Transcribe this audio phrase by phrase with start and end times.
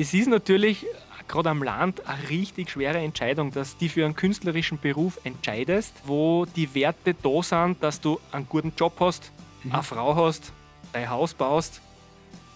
[0.00, 0.86] es ist natürlich
[1.28, 6.46] gerade am Land eine richtig schwere Entscheidung, dass du für einen künstlerischen Beruf entscheidest, wo
[6.56, 9.30] die Werte da sind, dass du einen guten Job hast,
[9.62, 9.72] mhm.
[9.72, 10.52] eine Frau hast,
[10.94, 11.82] dein Haus baust,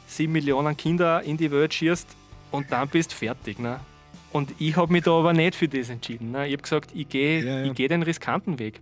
[0.07, 2.09] sieben Millionen Kinder in die Welt schießt
[2.51, 3.58] und dann bist du fertig.
[3.58, 3.79] Ne?
[4.33, 6.31] Und ich habe mich da aber nicht für das entschieden.
[6.31, 6.47] Ne?
[6.47, 7.72] Ich habe gesagt, ich gehe ja, ja.
[7.74, 8.81] geh den riskanten Weg.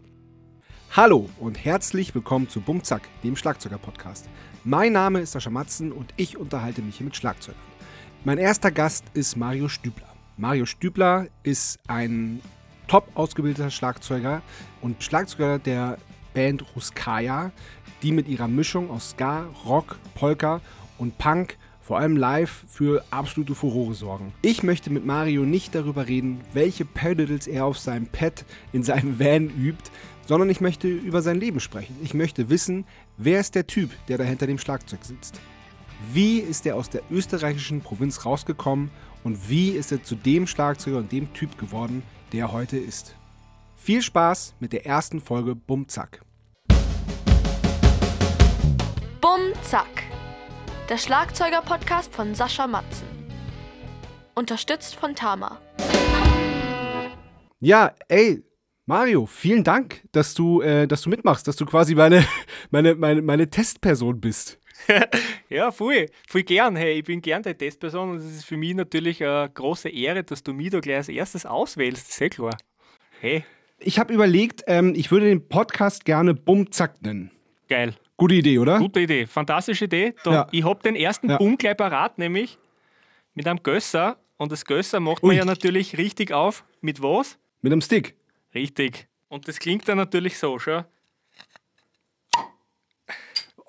[0.95, 4.29] Hallo und herzlich willkommen zu Bumzack, dem Schlagzeuger-Podcast.
[4.63, 7.72] Mein Name ist Sascha Matzen und ich unterhalte mich hier mit Schlagzeugern.
[8.25, 10.07] Mein erster Gast ist Mario Stübler.
[10.37, 12.41] Mario Stübler ist ein
[12.87, 14.43] top ausgebildeter Schlagzeuger
[14.81, 15.99] und Schlagzeuger der
[16.33, 17.51] Band Ruskaya,
[18.01, 20.61] die mit ihrer Mischung aus Ska, Rock, Polka
[20.99, 24.33] und Punk vor allem live für absolute Furore sorgen.
[24.41, 29.19] Ich möchte mit Mario nicht darüber reden, welche Pedals er auf seinem Pad in seinem
[29.19, 29.91] Van übt,
[30.27, 31.97] sondern ich möchte über sein Leben sprechen.
[32.05, 32.85] Ich möchte wissen,
[33.17, 35.41] wer ist der Typ, der da hinter dem Schlagzeug sitzt.
[36.11, 38.91] Wie ist er aus der österreichischen Provinz rausgekommen
[39.25, 42.03] und wie ist er zu dem Schlagzeuger und dem Typ geworden,
[42.33, 43.15] der er heute ist?
[43.77, 46.23] Viel Spaß mit der ersten Folge Bum Zack.
[49.21, 50.05] Bum Zack.
[50.89, 53.07] Der Schlagzeuger-Podcast von Sascha Matzen.
[54.35, 55.61] Unterstützt von Tama.
[57.61, 58.43] Ja, ey,
[58.87, 62.27] Mario, vielen Dank, dass du, äh, dass du mitmachst, dass du quasi meine,
[62.71, 64.59] meine, meine, meine Testperson bist.
[65.49, 66.77] ja, voll, voll gern.
[66.77, 70.25] Hey, ich bin gern deine Testperson und es ist für mich natürlich eine große Ehre,
[70.25, 72.13] dass du mich da gleich als erstes auswählst.
[72.13, 72.57] Sehr klar.
[73.21, 73.45] Hey.
[73.79, 77.31] Ich habe überlegt, ähm, ich würde den Podcast gerne Bumzack nennen.
[77.69, 77.95] Geil.
[78.17, 78.79] Gute Idee, oder?
[78.79, 80.15] Gute Idee, fantastische Idee.
[80.23, 80.47] Da, ja.
[80.53, 81.39] Ich habe den ersten ja.
[81.39, 82.59] Bumm gleich parat, nämlich
[83.35, 84.19] mit einem Gösser.
[84.37, 85.37] Und das Gösser macht man Ui.
[85.37, 86.65] ja natürlich richtig auf.
[86.81, 87.39] Mit was?
[87.63, 88.15] Mit einem Stick.
[88.55, 89.09] Richtig.
[89.29, 90.85] Und das klingt dann natürlich so, schon.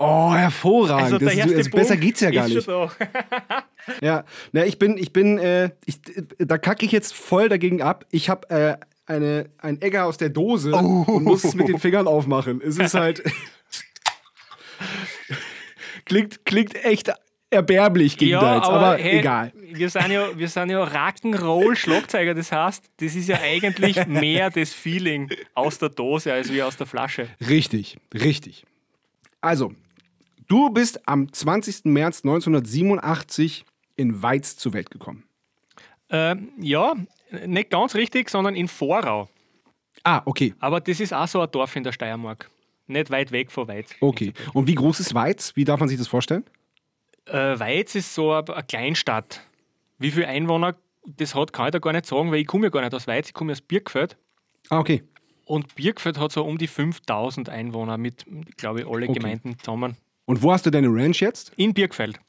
[0.03, 1.13] Oh, hervorragend.
[1.13, 2.67] Also, das ist, also besser geht's ja gar nicht.
[4.01, 5.99] ja, na, ich bin, ich bin, äh, ich,
[6.37, 8.05] da kacke ich jetzt voll dagegen ab.
[8.11, 11.05] Ich habe äh, eine, ein Egger aus der Dose oh.
[11.07, 12.61] und muss es mit den Fingern aufmachen.
[12.61, 13.23] Es ist halt.
[16.05, 17.11] klingt, klingt echt
[17.53, 19.53] erbärmlich gegen ja, deins, aber, aber hey, egal.
[19.55, 24.73] Wir sind ja, wir sind ja Rock'n'Roll-Schlagzeuger, das heißt, das ist ja eigentlich mehr das
[24.73, 27.27] Feeling aus der Dose als wie aus der Flasche.
[27.47, 28.65] Richtig, richtig.
[29.39, 29.73] Also,
[30.53, 31.85] Du bist am 20.
[31.85, 33.65] März 1987
[33.95, 35.23] in Weiz zur Welt gekommen.
[36.09, 36.93] Äh, ja,
[37.47, 39.29] nicht ganz richtig, sondern in Vorau.
[40.03, 40.53] Ah, okay.
[40.59, 42.51] Aber das ist auch so ein Dorf in der Steiermark.
[42.85, 43.95] Nicht weit weg von Weiz.
[43.99, 44.31] Okay.
[44.53, 45.55] Und wie groß ist Weiz?
[45.55, 46.43] Wie darf man sich das vorstellen?
[47.25, 49.41] Äh, Weiz ist so eine Kleinstadt.
[49.97, 52.69] Wie viele Einwohner das hat, kann ich da gar nicht sagen, weil ich komme ja
[52.69, 54.17] gar nicht aus Weiz, ich komme aus Birkfeld.
[54.69, 55.01] Ah, okay.
[55.45, 58.27] Und Birkfeld hat so um die 5000 Einwohner mit,
[58.57, 59.17] glaube ich, alle okay.
[59.17, 59.97] Gemeinden zusammen.
[60.33, 61.51] Und wo hast du deine Ranch jetzt?
[61.57, 62.19] In Birkfeld.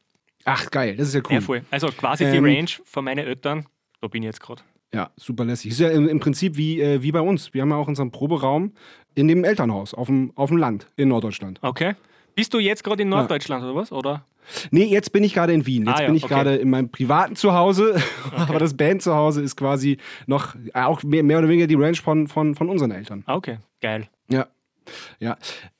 [0.44, 1.36] Ach, geil, das ist ja cool.
[1.36, 1.62] Ja, voll.
[1.70, 3.64] Also quasi die ähm, Range von meinen Eltern,
[4.02, 4.60] da bin ich jetzt gerade.
[4.92, 5.70] Ja, super lässig.
[5.70, 7.54] Ist ja im, im Prinzip wie, äh, wie bei uns.
[7.54, 8.74] Wir haben ja auch unseren Proberaum
[9.14, 11.60] in dem Elternhaus auf dem, auf dem Land in Norddeutschland.
[11.62, 11.94] Okay.
[12.34, 13.70] Bist du jetzt gerade in Norddeutschland ja.
[13.70, 13.90] oder was?
[13.90, 14.26] Oder?
[14.70, 15.86] Nee, jetzt bin ich gerade in Wien.
[15.86, 16.34] Jetzt ah, ja, bin ich okay.
[16.34, 17.96] gerade in meinem privaten Zuhause.
[18.26, 18.42] Okay.
[18.48, 22.54] Aber das Band-Zuhause ist quasi noch auch mehr, mehr, oder weniger die Range von, von,
[22.54, 23.22] von unseren Eltern.
[23.26, 24.08] Ah, okay, geil.
[24.28, 24.48] Ja.
[25.20, 25.38] ja.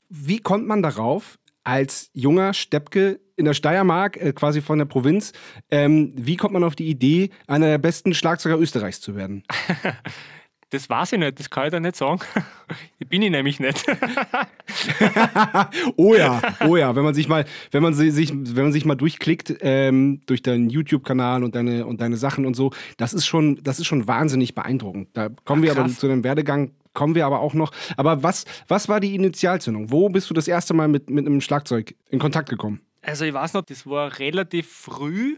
[0.09, 5.33] Wie kommt man darauf, als junger Steppke in der Steiermark, äh, quasi von der Provinz.
[5.69, 9.43] Ähm, wie kommt man auf die Idee, einer der besten Schlagzeuger Österreichs zu werden?
[10.71, 12.19] Das weiß ich nicht, das kann ich da nicht sagen.
[13.07, 13.85] Bin ich nämlich nicht.
[15.95, 18.95] oh ja, oh ja, wenn man sich mal, wenn man sich, wenn man sich mal
[18.95, 23.61] durchklickt ähm, durch deinen YouTube-Kanal und deine und deine Sachen und so, das ist schon,
[23.63, 25.09] das ist schon wahnsinnig beeindruckend.
[25.13, 27.71] Da kommen Ach, wir aber zu deinem Werdegang kommen wir aber auch noch.
[27.97, 29.91] Aber was, was war die Initialzündung?
[29.91, 32.81] Wo bist du das erste Mal mit, mit einem Schlagzeug in Kontakt gekommen?
[33.03, 35.37] Also ich weiß noch, das war relativ früh,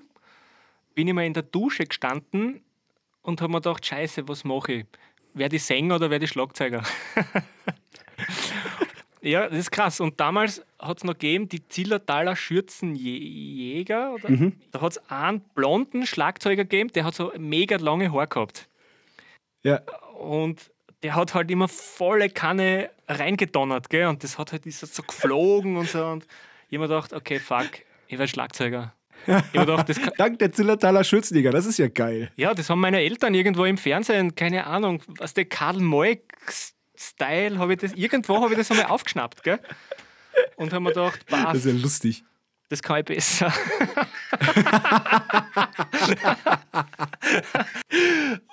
[0.95, 2.61] bin ich mal in der Dusche gestanden
[3.23, 4.85] und habe mir gedacht, scheiße, was mache ich?
[5.37, 6.81] Wer die Sänger oder wer die Schlagzeuger?
[9.21, 9.99] ja, das ist krass.
[9.99, 14.15] Und damals hat es noch gegeben, die Zillertaler Schürzenjäger.
[14.27, 14.53] Mhm.
[14.71, 18.67] Da hat es einen blonden Schlagzeuger gegeben, der hat so mega lange Haare gehabt.
[19.61, 19.81] Ja.
[20.17, 20.72] Und
[21.03, 24.07] der hat halt immer volle Kanne reingedonnert, gell?
[24.07, 26.03] Und das hat halt ist so geflogen und so.
[26.03, 26.25] Und
[26.69, 27.69] ich habe mir gedacht, okay, fuck,
[28.07, 28.93] ich werde Schlagzeuger.
[29.53, 32.31] Gedacht, Dank der Zillertaler Schützliga, das ist ja geil.
[32.35, 36.22] Ja, das haben meine Eltern irgendwo im Fernsehen, keine Ahnung, was der Karl Moik
[36.96, 39.59] Style, habe ich das, irgendwo habe ich das einmal aufgeschnappt, gell?
[40.55, 42.23] Und haben mir gedacht, bah, Das ist ja lustig.
[42.69, 43.53] Das kann ich besser.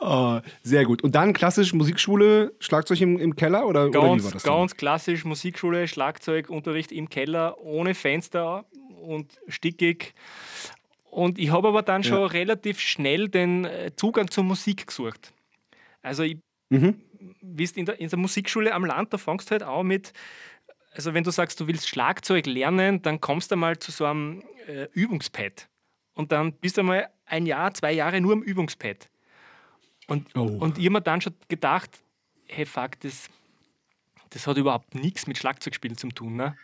[0.00, 1.02] oh, sehr gut.
[1.02, 4.42] Und dann klassisch Musikschule, Schlagzeug im, im Keller oder, ganz, oder wie war das?
[4.44, 4.78] Ganz dann?
[4.78, 8.66] klassisch Musikschule, Schlagzeugunterricht im Keller, ohne Fenster
[9.02, 10.14] und stickig.
[11.10, 12.26] Und ich habe aber dann schon ja.
[12.26, 15.32] relativ schnell den äh, Zugang zur Musik gesucht.
[16.02, 16.38] Also, ich,
[16.70, 17.00] mhm.
[17.40, 20.12] wie in der, in der Musikschule am Land, da fängst du halt auch mit,
[20.94, 24.42] also wenn du sagst, du willst Schlagzeug lernen, dann kommst du mal zu so einem
[24.66, 25.68] äh, Übungspad.
[26.14, 29.08] Und dann bist du mal ein Jahr, zwei Jahre nur am Übungspad.
[30.06, 30.42] Und, oh.
[30.42, 31.90] und ich habe mir dann schon gedacht,
[32.46, 33.28] hey, fuck, das,
[34.30, 36.36] das hat überhaupt nichts mit Schlagzeugspielen zu tun.
[36.36, 36.56] Ne?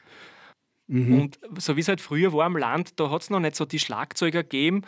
[0.87, 1.21] Mhm.
[1.21, 3.65] Und so wie es halt früher war am Land, da hat es noch nicht so
[3.65, 4.83] die Schlagzeuger gegeben,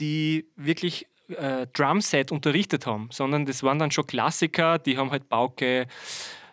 [0.00, 5.28] die wirklich äh, Drumset unterrichtet haben, sondern das waren dann schon Klassiker, die haben halt
[5.28, 5.86] Pauke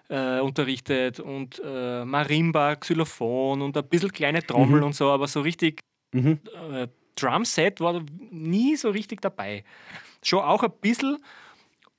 [0.09, 4.87] äh, unterrichtet und äh, Marimba, Xylophon und ein bisschen kleine Trommel mhm.
[4.87, 5.81] und so, aber so richtig
[6.13, 6.39] mhm.
[6.71, 9.63] äh, Drumset war nie so richtig dabei.
[10.21, 11.17] Schon auch ein bisschen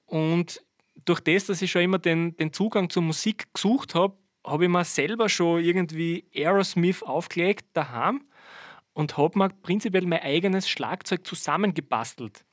[0.06, 0.62] und
[1.04, 4.70] durch das, dass ich schon immer den, den Zugang zur Musik gesucht habe, habe ich
[4.70, 8.22] mir selber schon irgendwie Aerosmith aufgelegt daheim
[8.92, 12.44] und habe mir prinzipiell mein eigenes Schlagzeug zusammengebastelt.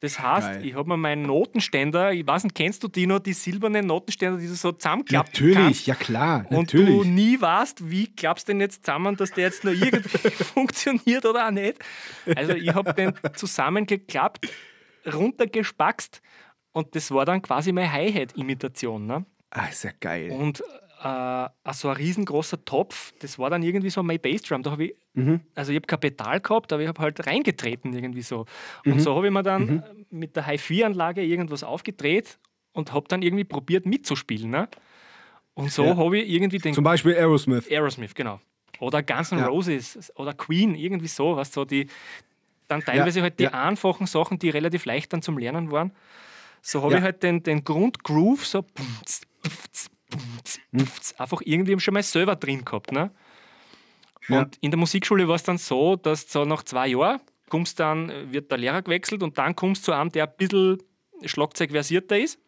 [0.00, 0.66] Das heißt, Geil.
[0.66, 4.38] ich habe mir meinen Notenständer, ich weiß nicht, kennst du die noch, die silbernen Notenständer,
[4.38, 6.46] die du so zusammenklappen Natürlich, kannst, ja klar.
[6.48, 6.88] Und natürlich.
[6.88, 11.26] du nie weißt, wie klappst du denn jetzt zusammen, dass der jetzt noch irgendwie funktioniert
[11.26, 11.78] oder auch nicht.
[12.34, 14.50] Also ich habe den zusammengeklappt,
[15.12, 16.22] runtergespackst
[16.72, 19.06] und das war dann quasi meine Hi-Hat-Imitation.
[19.06, 19.26] Ne?
[19.50, 20.30] Ah, ist ja geil.
[20.30, 20.62] Und
[21.02, 24.62] äh, so ein riesengroßer Topf, das war dann irgendwie so mein Bassdrum.
[24.62, 25.40] Da habe ich, mhm.
[25.54, 28.46] also ich habe Pedal gehabt, aber ich habe halt reingetreten irgendwie so.
[28.84, 29.00] Und mhm.
[29.00, 30.06] so habe ich mir dann mhm.
[30.10, 32.38] mit der Hi-Fi-Anlage irgendwas aufgedreht
[32.72, 34.50] und habe dann irgendwie probiert mitzuspielen.
[34.50, 34.68] Ne?
[35.54, 35.96] Und so ja.
[35.96, 36.74] habe ich irgendwie den.
[36.74, 37.70] Zum Beispiel Aerosmith.
[37.70, 38.40] Aerosmith, genau.
[38.78, 39.46] Oder Guns N' ja.
[39.46, 41.86] Roses oder Queen, irgendwie so, was so die.
[42.68, 43.24] Dann teilweise ja.
[43.24, 45.92] halt die einfachen Sachen, die relativ leicht dann zum Lernen waren.
[46.62, 48.64] So habe ich halt den, den Grundgroove so
[51.18, 52.92] einfach irgendwie schon mal selber drin gehabt.
[52.92, 53.10] Ne?
[54.30, 54.40] Ja.
[54.40, 58.32] Und in der Musikschule war es dann so, dass so nach zwei Jahren kommst dann,
[58.32, 60.78] wird der Lehrer gewechselt und dann kommst du zu einem, der ein bisschen
[61.24, 62.38] Schlagzeugversierter ist,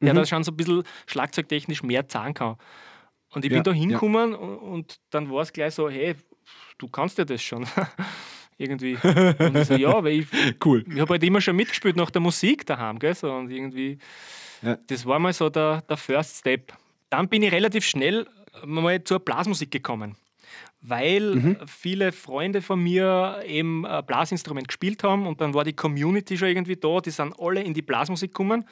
[0.00, 0.18] der mhm.
[0.18, 2.56] da schon so ein bisschen schlagzeugtechnisch mehr zahlen kann.
[3.30, 4.38] Und ich ja, bin da hingekommen ja.
[4.38, 6.14] und, und, dann war es gleich so, hey,
[6.78, 7.66] du kannst ja das schon.
[8.56, 8.96] irgendwie.
[9.02, 10.26] Und ich so, ja, weil ich,
[10.64, 10.84] cool.
[10.88, 13.14] ich habe halt immer schon mitgespielt nach der Musik daheim, gell?
[13.14, 13.98] So, und irgendwie
[14.64, 14.78] ja.
[14.86, 16.72] Das war mal so der, der First Step.
[17.10, 18.26] Dann bin ich relativ schnell
[18.64, 20.16] mal zur Blasmusik gekommen,
[20.86, 21.56] weil mhm.
[21.66, 26.48] viele Freunde von mir eben ein Blasinstrument gespielt haben und dann war die Community schon
[26.48, 28.64] irgendwie da, die sind alle in die Blasmusik gekommen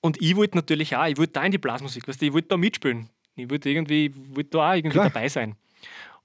[0.00, 2.48] und ich wollte natürlich auch, ich wollte da in die Blasmusik, weißt du, ich wollte
[2.48, 3.08] da mitspielen.
[3.34, 5.10] Ich wollte irgendwie, wollte da auch irgendwie Klar.
[5.10, 5.54] dabei sein.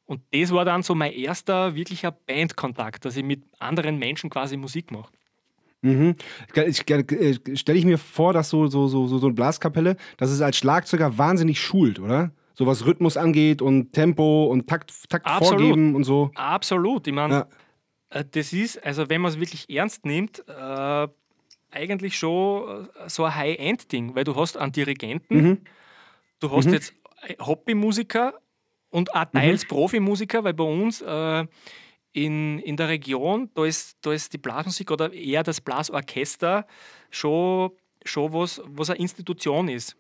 [0.06, 4.58] Und das war dann so mein erster wirklicher Bandkontakt, dass ich mit anderen Menschen quasi
[4.58, 5.12] Musik mache.
[5.82, 6.16] Mhm.
[6.54, 10.58] Äh, Stelle ich mir vor, dass so, so, so, so eine Blaskapelle, dass es als
[10.58, 12.32] Schlagzeuger wahnsinnig schult, oder?
[12.54, 16.32] So was Rhythmus angeht und Tempo und Takt, Takt vorgeben und so.
[16.36, 17.08] Absolut.
[17.08, 17.48] Ich meine, ja.
[18.14, 21.08] Äh, das ist, also wenn man es wirklich ernst nimmt, äh,
[21.72, 25.62] eigentlich schon äh, so ein High-End-Ding, weil du hast einen Dirigenten, mhm.
[26.40, 26.74] du hast mhm.
[26.74, 26.94] jetzt
[27.40, 28.36] Hobbymusiker
[28.90, 29.68] und auch teils mhm.
[29.70, 31.46] Profimusiker, weil bei uns äh,
[32.12, 36.68] in, in der Region, da ist, da ist die Blasmusik oder eher das Blasorchester
[37.10, 37.72] schon,
[38.06, 39.96] schon was, was eine Institution ist.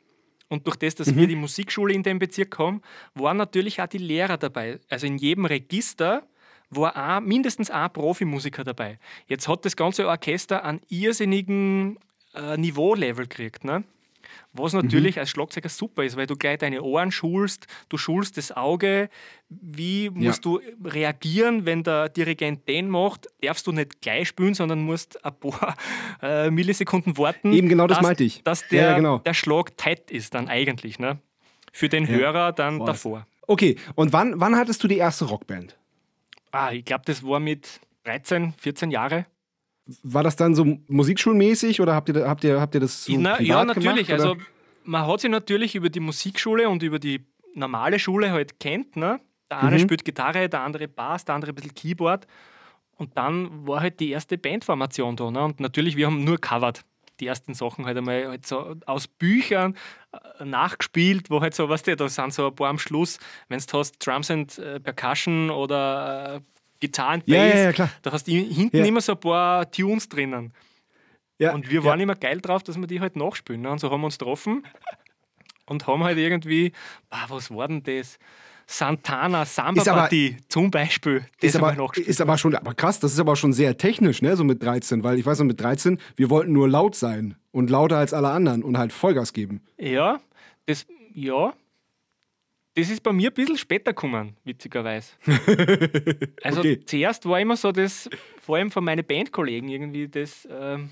[0.53, 1.17] Und durch das, dass mhm.
[1.17, 2.81] wir die Musikschule in dem Bezirk haben,
[3.15, 4.79] waren natürlich auch die Lehrer dabei.
[4.87, 6.23] Also in jedem Register
[6.69, 8.99] war auch mindestens ein Profimusiker dabei.
[9.27, 11.97] Jetzt hat das ganze Orchester einen irrsinnigen
[12.35, 13.63] äh, Niveaulevel gekriegt.
[13.63, 13.83] Ne?
[14.53, 15.21] Was natürlich mhm.
[15.21, 19.09] als Schlagzeuger super ist, weil du gleich deine Ohren schulst, du schulst das Auge.
[19.49, 20.51] Wie musst ja.
[20.51, 23.27] du reagieren, wenn der Dirigent den macht?
[23.41, 25.75] Darfst du nicht gleich spielen, sondern musst ein paar
[26.21, 27.53] äh, Millisekunden warten.
[27.53, 28.43] Eben genau das dass, meinte ich.
[28.43, 29.19] Dass der, ja, genau.
[29.19, 30.99] der Schlag tight ist dann eigentlich.
[30.99, 31.19] Ne?
[31.71, 32.85] Für den Hörer dann Boah.
[32.85, 33.27] davor.
[33.45, 35.77] Okay, und wann, wann hattest du die erste Rockband?
[36.51, 39.25] Ah, ich glaube, das war mit 13, 14 Jahren.
[40.03, 43.41] War das dann so musikschulmäßig oder habt ihr, habt ihr, habt ihr das so Na,
[43.41, 44.07] Ja, natürlich.
[44.07, 44.37] Gemacht, also
[44.85, 48.95] man hat sich natürlich über die Musikschule und über die normale Schule halt kennt.
[48.95, 49.19] Ne?
[49.49, 49.81] Der eine mhm.
[49.81, 52.27] spielt Gitarre, der andere Bass, der andere ein bisschen Keyboard.
[52.95, 55.31] Und dann war halt die erste Bandformation da.
[55.31, 55.43] Ne?
[55.43, 56.81] Und natürlich, wir haben nur covered.
[57.19, 59.77] Die ersten Sachen halt einmal halt so aus Büchern
[60.39, 63.59] äh, nachgespielt, wo halt so, weißt du, da sind so ein paar am Schluss, wenn
[63.59, 66.41] du hast Drums and äh, Percussion oder
[66.83, 67.89] Gitarren, Bass, ja, ja, ja, klar.
[68.01, 70.51] da hast du hinten immer so ein paar Tunes drinnen.
[71.39, 73.61] Ja, und wir waren immer geil drauf, dass wir die halt nachspielen.
[73.61, 73.71] Ne?
[73.71, 74.63] Und so haben wir uns getroffen
[75.65, 76.73] und haben halt irgendwie,
[77.09, 78.19] boah, was war denn das?
[78.67, 81.25] Santana Samba Party zum Beispiel.
[81.39, 84.35] Das ist aber, ist aber schon aber krass, das ist aber schon sehr technisch, ne,
[84.35, 87.69] so mit 13, weil ich weiß noch, mit 13, wir wollten nur laut sein und
[87.69, 89.61] lauter als alle anderen und halt Vollgas geben.
[89.77, 90.19] Ja,
[90.65, 91.53] das, ja,
[92.75, 95.13] Das ist bei mir ein bisschen später gekommen, witzigerweise.
[96.43, 96.79] Also Okay.
[96.85, 98.09] zuerst war immer so das,
[98.41, 100.89] vor allem von meinen Bandkollegen irgendwie das, ähm,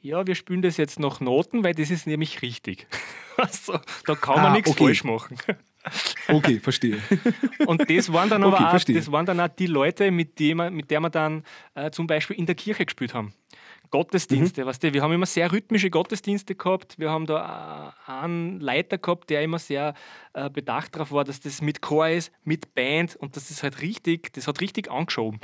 [0.00, 2.86] ja, wir spielen das jetzt nach Noten, weil das ist nämlich richtig.
[3.38, 4.84] Also, da kann man Ah, nichts okay.
[4.84, 5.38] falsch machen.
[6.28, 7.00] Okay, verstehe.
[7.66, 8.94] Und das waren dann aber Okay, auch, verstehe.
[8.96, 11.42] das waren dann auch die Leute, mit denen wir, mit der wir dann
[11.74, 13.32] äh, zum Beispiel in der Kirche gespielt haben.
[13.92, 14.66] Gottesdienste, Mhm.
[14.66, 16.98] weißt du, wir haben immer sehr rhythmische Gottesdienste gehabt.
[16.98, 19.94] Wir haben da einen Leiter gehabt, der immer sehr
[20.32, 23.80] äh, bedacht darauf war, dass das mit Chor ist, mit Band und das ist halt
[23.82, 25.38] richtig, das hat richtig angeschoben.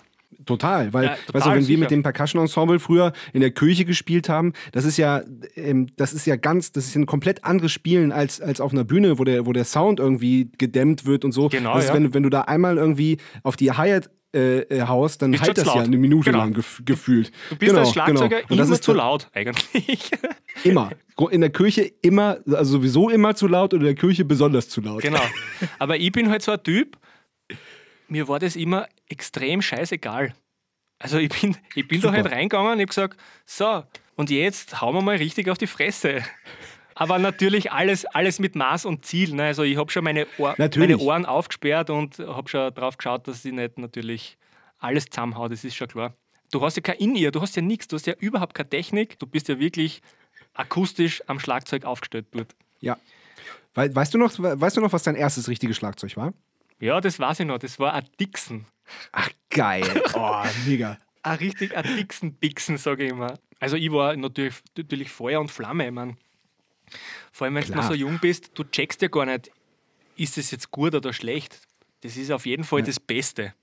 [0.47, 1.81] Total, weil, Ja, weißt du, total, wenn wir sicher.
[1.81, 5.23] mit dem Percussion Ensemble früher in der Kirche gespielt haben, das ist ja,
[5.57, 8.85] ähm, das ist ja ganz, das ist ein komplett anderes Spielen als, als auf einer
[8.85, 11.49] Bühne, wo der, wo der Sound irgendwie gedämmt wird und so.
[11.49, 11.95] Genau, das ist, ja.
[11.97, 15.57] wenn, du- wenn du da einmal irgendwie auf die Hi-Hat äh, äh, haust, dann halt
[15.57, 15.87] das zu ja laut.
[15.87, 16.39] eine Minute Genau.
[16.45, 17.33] lang gef gefühlt.
[17.49, 18.43] Du bist als Schlagzeuger genau.
[18.51, 20.11] Und das immer ist zu laut eigentlich.
[20.65, 20.91] Immer.
[21.31, 24.81] In der Kirche immer, also sowieso immer zu laut und in der Kirche besonders zu
[24.83, 25.01] laut.
[25.03, 25.21] genau.
[25.79, 26.97] Aber ich bin halt so ein Typ,
[28.09, 30.35] mir war das immer extrem scheißegal.
[30.99, 33.85] Also ich bin, ich bin da halt reingegangen und habe gesagt, so,
[34.17, 36.25] und jetzt hauen wir mal richtig auf die Fresse.
[36.95, 39.33] Aber natürlich alles, alles mit Maß und Ziel.
[39.33, 39.45] Ne?
[39.45, 43.45] Also ich habe schon meine, Ohr, meine Ohren aufgesperrt und habe schon drauf geschaut, dass
[43.45, 44.37] ich nicht natürlich
[44.79, 46.15] alles zusammenhaue, das ist schon klar.
[46.51, 49.19] Du hast ja kein In-Ear, du hast ja nichts, du hast ja überhaupt keine Technik,
[49.19, 50.01] du bist ja wirklich
[50.55, 52.55] akustisch am Schlagzeug aufgestellt dort.
[52.81, 52.97] Ja.
[53.75, 56.33] We weißt, du noch, weißt du noch, was dein erstes richtiges Schlagzeug war?
[56.81, 58.67] Ja, das weiß ich noch, das war ein Dixon.
[59.13, 59.85] Ach, geil.
[60.15, 60.99] Oh, mega.
[61.23, 63.39] Ein richtig ein Dixon-Bixen, sage ich immer.
[63.61, 65.87] Also ich war natürlich, natürlich Feuer und Flamme.
[65.87, 66.17] Ich mein,
[67.33, 67.83] vor allem, wenn du Klar.
[67.83, 69.51] noch so jung bist, du checkst ja gar nicht,
[70.17, 71.61] ist es jetzt gut oder schlecht.
[72.01, 73.55] Das ist auf jeden Fall das Beste.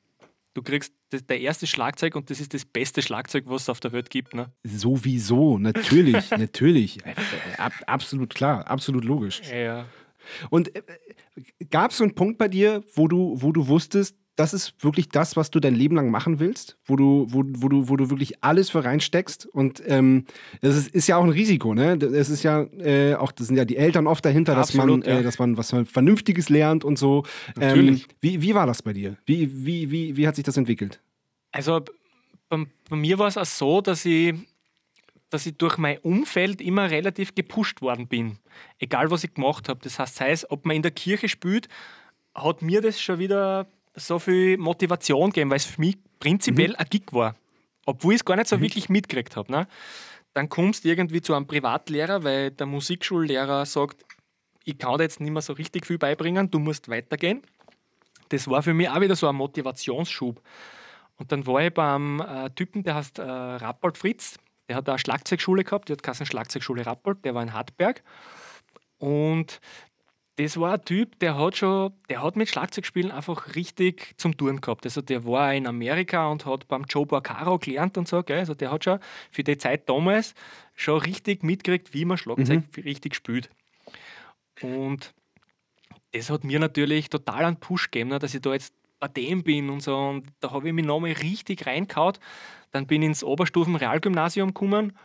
[0.54, 3.80] Du kriegst das, der erste Schlagzeug und das ist das beste Schlagzeug, was es auf
[3.82, 4.34] der Welt gibt.
[4.34, 4.52] Ne?
[4.64, 7.06] Sowieso, natürlich, natürlich.
[7.06, 9.42] Äh, äh, Ab, absolut klar, absolut logisch.
[9.50, 9.86] Ja, ja.
[10.50, 10.82] Und äh,
[11.70, 15.10] gab es so einen Punkt bei dir, wo du, wo du wusstest, das ist wirklich
[15.10, 18.10] das, was du dein Leben lang machen willst, wo du, wo, wo du, wo du
[18.10, 19.46] wirklich alles für reinsteckst.
[19.46, 20.26] Und ähm,
[20.62, 21.94] das ist, ist ja auch ein Risiko, ne?
[21.94, 25.10] Es ist ja äh, auch, das sind ja die Eltern oft dahinter, dass Absolut, man,
[25.10, 25.20] ja.
[25.20, 27.24] äh, dass man was Vernünftiges lernt und so.
[27.56, 28.04] Natürlich.
[28.04, 29.16] Ähm, wie, wie war das bei dir?
[29.26, 31.02] Wie, wie, wie, wie hat sich das entwickelt?
[31.54, 31.82] Also
[32.50, 34.34] bei, bei mir war es auch so, dass ich,
[35.30, 38.38] dass ich durch mein Umfeld immer relativ gepusht worden bin.
[38.80, 39.80] Egal, was ich gemacht habe.
[39.82, 41.70] Das heißt, sei es, ob man in der Kirche spielt,
[42.34, 46.86] hat mir das schon wieder so viel Motivation gegeben, weil es für mich prinzipiell ein
[46.90, 47.36] Gig war.
[47.86, 49.52] Obwohl ich es gar nicht so wirklich mitgekriegt habe.
[49.52, 49.68] Ne?
[50.34, 54.04] Dann kommst du irgendwie zu einem Privatlehrer, weil der Musikschullehrer sagt,
[54.64, 57.44] ich kann dir jetzt nicht mehr so richtig viel beibringen, du musst weitergehen.
[58.30, 60.42] Das war für mich auch wieder so ein Motivationsschub.
[61.18, 64.38] Und dann war ich beim äh, Typen, der heißt äh, Rappold Fritz.
[64.68, 68.04] Der hat eine Schlagzeugschule gehabt, die hat geheißen Schlagzeugschule Rappold, der war in Hartberg.
[68.98, 69.62] Und
[70.38, 74.60] das war ein Typ, der hat schon, der hat mit Schlagzeugspielen einfach richtig zum Touren
[74.60, 74.86] gehabt.
[74.86, 78.40] Also der war in Amerika und hat beim Joe Porcaro gelernt und so, gell?
[78.40, 79.00] Also der hat schon
[79.32, 80.36] für die Zeit damals
[80.74, 83.50] schon richtig mitgekriegt, wie man Schlagzeug richtig spielt.
[84.62, 85.14] Und
[86.12, 89.44] das hat mir natürlich total einen Push gegeben, ne, dass ich da jetzt bei dem
[89.44, 89.96] bin und so.
[89.96, 92.18] Und da habe ich mich nochmal richtig reingehauen.
[92.72, 94.98] Dann bin ich ins Oberstufen-Realgymnasium gekommen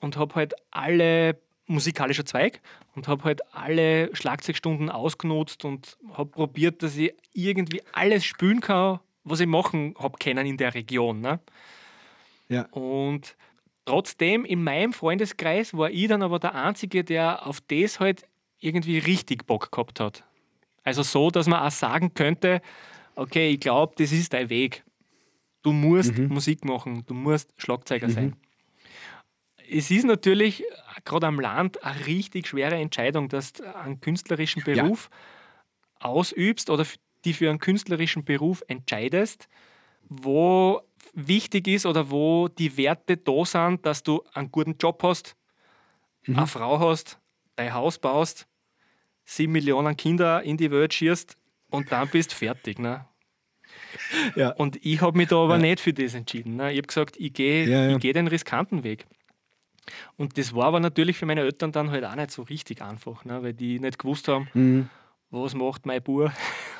[0.00, 1.38] und habe halt alle
[1.70, 2.60] musikalischer Zweig
[2.94, 9.00] und habe halt alle Schlagzeugstunden ausgenutzt und habe probiert, dass ich irgendwie alles spielen kann,
[9.24, 11.20] was ich machen habe können in der Region.
[11.20, 11.40] Ne?
[12.48, 12.62] Ja.
[12.72, 13.36] Und
[13.84, 18.24] trotzdem, in meinem Freundeskreis war ich dann aber der Einzige, der auf das halt
[18.58, 20.24] irgendwie richtig Bock gehabt hat.
[20.82, 22.60] Also so, dass man auch sagen könnte,
[23.14, 24.84] okay, ich glaube, das ist dein Weg.
[25.62, 28.34] Du musst Musik machen, du musst Schlagzeuger sein.
[29.72, 30.66] Es ist natürlich äh,
[31.04, 34.82] gerade am Land eine richtig schwere Entscheidung, dass du einen künstlerischen Ja.
[34.82, 35.10] Beruf
[36.00, 36.84] ausübst oder
[37.24, 39.48] die für einen künstlerischen Beruf entscheidest,
[40.08, 40.80] wo
[41.14, 45.36] wichtig ist oder wo die Werte da sind, dass du einen guten Job hast,
[46.26, 47.18] eine Frau hast,
[47.56, 48.46] dein Haus baust,
[49.24, 51.36] sieben Millionen Kinder in die Welt schießt
[51.70, 52.78] und dann bist fertig.
[52.78, 53.04] Ne?
[54.34, 54.50] Ja.
[54.50, 56.56] Und ich habe mich da aber nicht für das entschieden.
[56.56, 56.72] Ne?
[56.72, 57.96] Ich habe gesagt, ich gehe Ja, ja.
[57.96, 59.06] ich geh den riskanten Weg.
[60.16, 63.24] Und das war aber natürlich für meine Eltern dann halt auch nicht so richtig einfach,
[63.24, 63.42] ne?
[63.42, 64.88] weil die nicht gewusst haben, Mhm.
[65.30, 66.30] was macht mein Bub,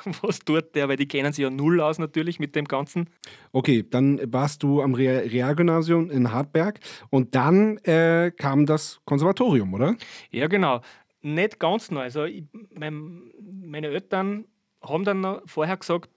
[0.21, 3.09] was tut der, weil die kennen sich ja null aus natürlich mit dem Ganzen.
[3.51, 6.79] Okay, dann warst du am Real- Realgymnasium in Hartberg
[7.09, 9.95] und dann äh, kam das Konservatorium, oder?
[10.31, 10.81] Ja, genau.
[11.23, 12.01] Nicht ganz neu.
[12.01, 12.43] Also ich,
[12.73, 13.31] mein,
[13.63, 14.45] meine Eltern
[14.81, 16.09] haben dann vorher gesagt,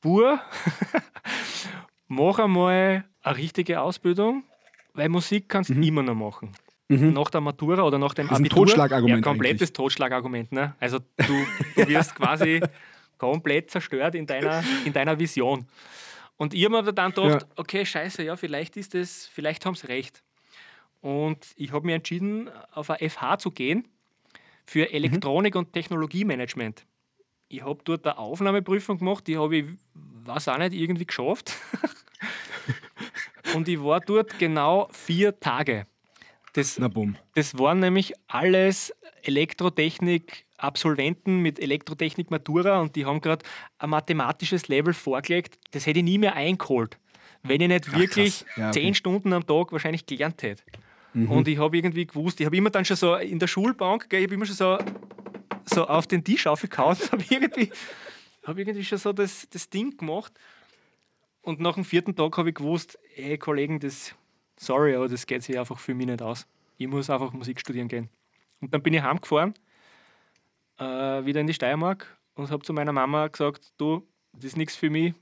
[0.00, 0.40] Bur,
[2.08, 4.44] mach einmal eine richtige Ausbildung,
[4.94, 6.52] weil Musik kannst du immer noch machen.
[6.88, 8.66] nach der Matura oder nach dem Das ist ein Abitur.
[8.66, 9.72] Totschlagargument Ja, komplettes eigentlich.
[9.72, 10.52] Totschlagargument.
[10.52, 10.74] Ne?
[10.78, 11.46] Also du,
[11.76, 12.60] du wirst quasi
[13.18, 15.66] komplett zerstört in deiner, in deiner Vision.
[16.36, 17.48] Und ich habe mir dann gedacht, Ja.
[17.56, 20.22] okay, scheiße, ja, vielleicht ist das, vielleicht haben sie recht.
[21.00, 23.88] Und ich habe mir entschieden, auf eine FH zu gehen
[24.66, 24.94] für Mhm.
[24.94, 26.84] Elektronik- und Technologiemanagement.
[27.48, 29.64] Ich habe dort eine Aufnahmeprüfung gemacht, die habe ich,
[30.24, 31.54] weiß auch nicht, irgendwie geschafft.
[33.54, 35.86] und ich war dort genau vier Tage.
[36.52, 37.16] Das, Na bumm.
[37.34, 38.92] das waren nämlich alles
[39.22, 43.44] Elektrotechnik-Absolventen mit Elektrotechnik-Matura und die haben gerade
[43.78, 45.58] ein mathematisches Level vorgelegt.
[45.70, 46.98] Das hätte ich nie mehr eingeholt,
[47.42, 48.56] wenn ich nicht wirklich krass.
[48.56, 48.80] Ja, okay.
[48.80, 50.62] zehn Stunden am Tag wahrscheinlich gelernt hätte.
[51.14, 54.20] Und ich habe irgendwie gewusst, ich habe immer dann schon so in der Schulbank, gell,
[54.20, 54.78] ich habe immer schon so,
[55.66, 57.70] so auf den Tisch aufgehauen, habe irgendwie,
[58.44, 60.32] hab irgendwie schon so das, das Ding gemacht.
[61.42, 64.14] Und nach dem vierten Tag habe ich gewusst, ey Kollegen, das,
[64.58, 66.46] sorry, aber das geht sich einfach für mich nicht aus.
[66.78, 68.08] Ich muss einfach Musik studieren gehen.
[68.60, 69.54] Und dann bin ich heimgefahren,
[70.78, 70.84] äh,
[71.24, 74.88] wieder in die Steiermark und habe zu meiner Mama gesagt, du, das ist nichts für
[74.90, 75.14] mich,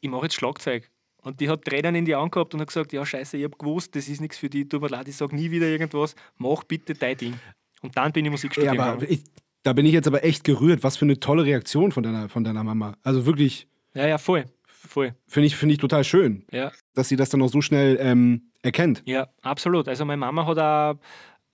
[0.00, 0.90] ich mache jetzt Schlagzeug.
[1.22, 3.56] Und die hat Tränen in die Augen gehabt und hat gesagt, ja scheiße, ich habe
[3.56, 6.62] gewusst, das ist nichts für dich, tut mir leid, ich sage nie wieder irgendwas, mach
[6.62, 7.34] bitte dein Ding.
[7.82, 9.12] Und dann bin ich Musik Ja, studieren aber gegangen.
[9.12, 9.24] ich,
[9.64, 10.82] da bin ich jetzt aber echt gerührt.
[10.84, 12.96] Was für eine tolle Reaktion von deiner, von deiner Mama.
[13.02, 14.44] Also wirklich, Ja, ja, voll,
[14.88, 15.14] voll.
[15.26, 18.50] finde ich, finde ich total schön, Ja, dass sie das dann auch so schnell ähm,
[18.62, 19.02] erkennt.
[19.06, 19.88] Ja, absolut.
[19.88, 20.98] Also meine Mama hat ein,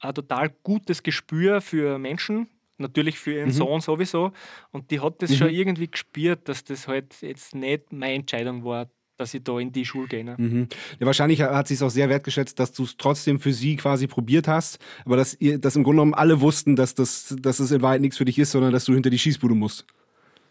[0.00, 2.48] ein total gutes Gespür für Menschen,
[2.78, 4.32] natürlich für ihren Sohn sowieso.
[4.72, 8.88] Und die hat das schon irgendwie gespürt, dass das halt jetzt nicht meine Entscheidung war,
[9.16, 10.24] dass ich da in die Schule gehe.
[10.24, 10.34] Ne?
[10.36, 10.68] Mhm.
[10.98, 14.06] Ja, wahrscheinlich hat sie es auch sehr wertgeschätzt, dass du es trotzdem für sie quasi
[14.08, 17.70] probiert hast, aber dass, ihr, dass im Grunde genommen alle wussten, dass das, dass es
[17.70, 19.86] in Wahrheit nichts für dich ist, sondern dass du hinter die Schießbude musst.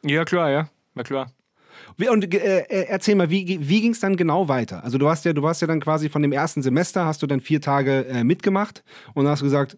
[0.06, 0.70] Ja, klar, ja.
[0.96, 1.32] Na klar.
[1.98, 4.84] Und äh, äh, erzähl mal, wie, wie ging es dann genau weiter?
[4.84, 7.28] Also du hast ja, du hast ja dann quasi von dem ersten Semester hast du
[7.28, 9.78] dann vier Tage äh, mitgemacht und hast gesagt,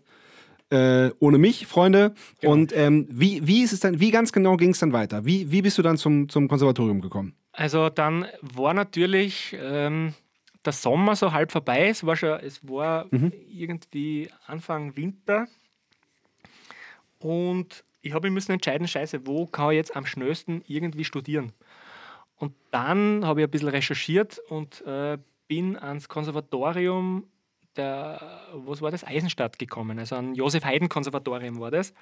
[0.69, 2.13] äh, ohne mich, Freunde.
[2.41, 2.53] Genau.
[2.53, 5.25] Und ähm, wie, wie ist es dann, wie ganz genau ging es dann weiter?
[5.25, 7.35] Wie, wie bist du dann zum, zum Konservatorium gekommen?
[7.51, 10.13] Also dann war natürlich ähm,
[10.65, 11.89] der Sommer so halb vorbei.
[11.89, 13.07] Es war schon, es war
[13.47, 15.47] irgendwie Anfang Winter.
[17.19, 21.53] Und ich habe mich müssen entscheiden, scheiße, wo kann ich jetzt am schnellsten irgendwie studieren?
[22.37, 25.17] Und dann habe ich ein bisschen recherchiert und äh,
[25.47, 27.27] bin ans Konservatorium
[27.75, 29.99] der, was war das, Eisenstadt gekommen.
[29.99, 31.93] Also an Josef-Haydn-Konservatorium war das.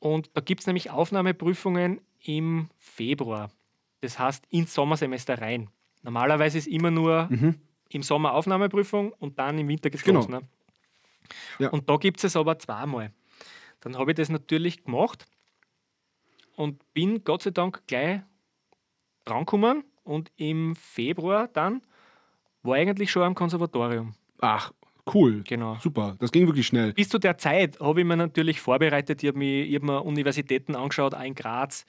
[0.00, 3.50] Und da gibt es nämlich Aufnahmeprüfungen im Februar.
[4.00, 5.70] Das heißt ins Sommersemester rein.
[6.02, 7.28] Normalerweise ist immer nur
[7.88, 10.20] im Sommer Aufnahmeprüfung und dann im Winter geht's Genau.
[10.20, 10.28] los.
[10.28, 10.42] Ne?
[11.60, 11.70] Ja.
[11.70, 13.12] Und da gibt es aber zweimal.
[13.80, 15.26] Dann habe ich das natürlich gemacht
[16.56, 18.22] und bin Gott sei Dank gleich
[19.24, 19.84] drangekommen.
[20.04, 21.82] Und im Februar dann
[22.62, 24.14] war ich eigentlich schon am Konservatorium.
[24.40, 24.72] Ach,
[25.14, 25.42] cool.
[25.46, 25.76] Genau.
[25.76, 26.16] Super.
[26.18, 26.92] Das ging wirklich schnell.
[26.92, 29.22] Bis zu der Zeit habe ich mir natürlich vorbereitet.
[29.22, 31.84] Ich habe hab mir Universitäten angeschaut, auch in Graz,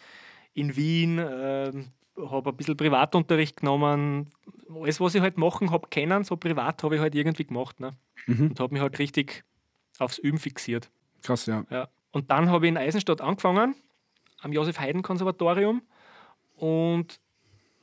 [0.54, 4.30] in Wien, ähm, habe ein bisschen Privatunterricht genommen.
[4.69, 7.80] Alles, was ich halt machen habe kennen, so privat habe ich halt irgendwie gemacht.
[7.80, 7.91] Ne?
[8.28, 9.43] Und habe mich halt richtig
[10.00, 10.89] aufs Üben fixiert.
[11.22, 11.65] Krass, ja.
[11.69, 11.89] Ja.
[12.12, 13.76] Und dann habe ich in Eisenstadt angefangen,
[14.41, 15.82] am Josef-Haydn-Konservatorium.
[16.56, 17.19] Und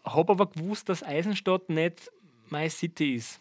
[0.04, 2.10] habe aber gewusst, dass Eisenstadt nicht
[2.48, 3.40] meine City ist.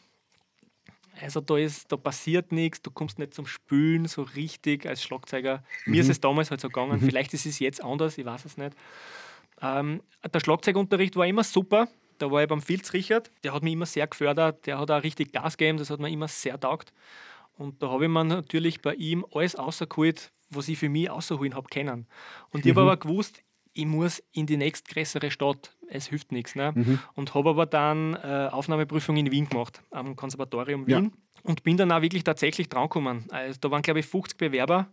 [1.21, 5.63] Also da, ist, da passiert nichts, du kommst nicht zum Spülen so richtig als Schlagzeuger.
[5.85, 8.57] Mir ist es damals halt so gegangen, vielleicht ist es jetzt anders, ich weiß es
[8.57, 8.73] nicht.
[9.61, 10.01] Ähm,
[10.33, 11.87] der Schlagzeugunterricht war immer super.
[12.19, 15.03] Da war ich beim Filz Richard, der hat mich immer sehr gefördert, der hat auch
[15.03, 16.93] richtig Gas gegeben, das hat mir immer sehr taugt.
[17.57, 21.55] Und da habe ich mir natürlich bei ihm alles rausgeholt, was ich für mich rausholen
[21.55, 22.07] habe können.
[22.51, 23.41] Und ich habe aber gewusst,
[23.79, 26.55] ich muss in die nächstgrößere Stadt, es hilft nichts.
[26.55, 26.99] Ne?
[27.15, 30.97] Und habe aber dann äh, Aufnahmeprüfung in Wien gemacht, am Konservatorium Ja.
[30.99, 31.11] Wien.
[31.43, 33.25] Und bin dann auch wirklich tatsächlich drangekommen.
[33.31, 34.87] Also, da waren, glaube ich, 50 Bewerber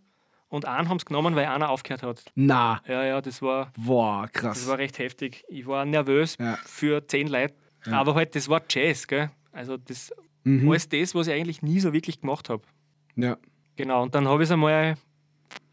[0.47, 2.23] und einen haben es genommen, weil einer aufgehört hat.
[2.35, 4.59] Na, Ja, ja, das war, boah, krass.
[4.59, 5.43] das war recht heftig.
[5.49, 6.57] Ich war nervös Ja.
[6.63, 7.53] für zehn Leute,
[7.91, 9.29] aber halt, das war Jazz, gell?
[9.51, 10.11] Also das
[10.45, 10.69] Mhm.
[10.69, 12.63] alles das, was ich eigentlich nie so wirklich gemacht habe.
[13.17, 13.35] Ja.
[13.75, 14.95] Genau, und dann habe ich es einmal,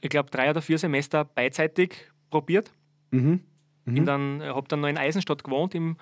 [0.00, 1.94] ich glaube, drei oder vier Semester beidseitig
[2.30, 2.72] probiert.
[3.22, 3.40] Mhm.
[3.86, 5.96] Bin dann, habe dann noch in Eisenstadt gewohnt, im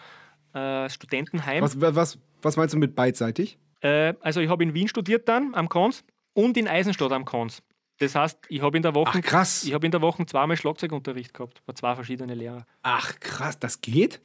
[0.55, 1.63] äh, Studentenheim.
[1.63, 3.59] Was, was, was meinst du mit beidseitig?
[3.81, 7.63] Äh, also ich habe in Wien studiert dann am Kons und in Eisenstadt am Kons.
[7.99, 9.65] Das heißt, ich habe in der Woche, Ach, krass.
[9.65, 12.67] ich habe in der Woche zweimal Schlagzeugunterricht gehabt, bei zwei verschiedene Lehrer.
[12.83, 14.21] Ach, krass, das geht?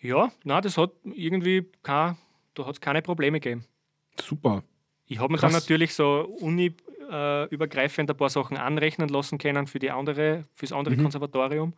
[0.00, 2.16] Ja, na, das hat irgendwie kein,
[2.54, 3.64] da hat es keine Probleme gegeben.
[4.20, 4.62] Super.
[5.06, 5.62] Ich habe mir dann Krass.
[5.64, 11.74] natürlich so uni-übergreifend ein paar Sachen anrechnen lassen können für die andere, fürs andere Konservatorium.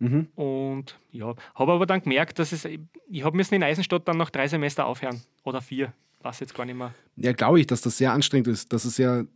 [0.00, 0.26] Mhm.
[0.34, 4.30] Und ja, habe aber dann gemerkt, dass es, ich habe müssen in Eisenstadt dann noch
[4.30, 5.92] drei Semester aufhören oder vier.
[6.22, 6.92] weiß jetzt gar nicht mehr.
[7.16, 9.26] Ja, glaube ich, dass das sehr anstrengend ist, dass es sehr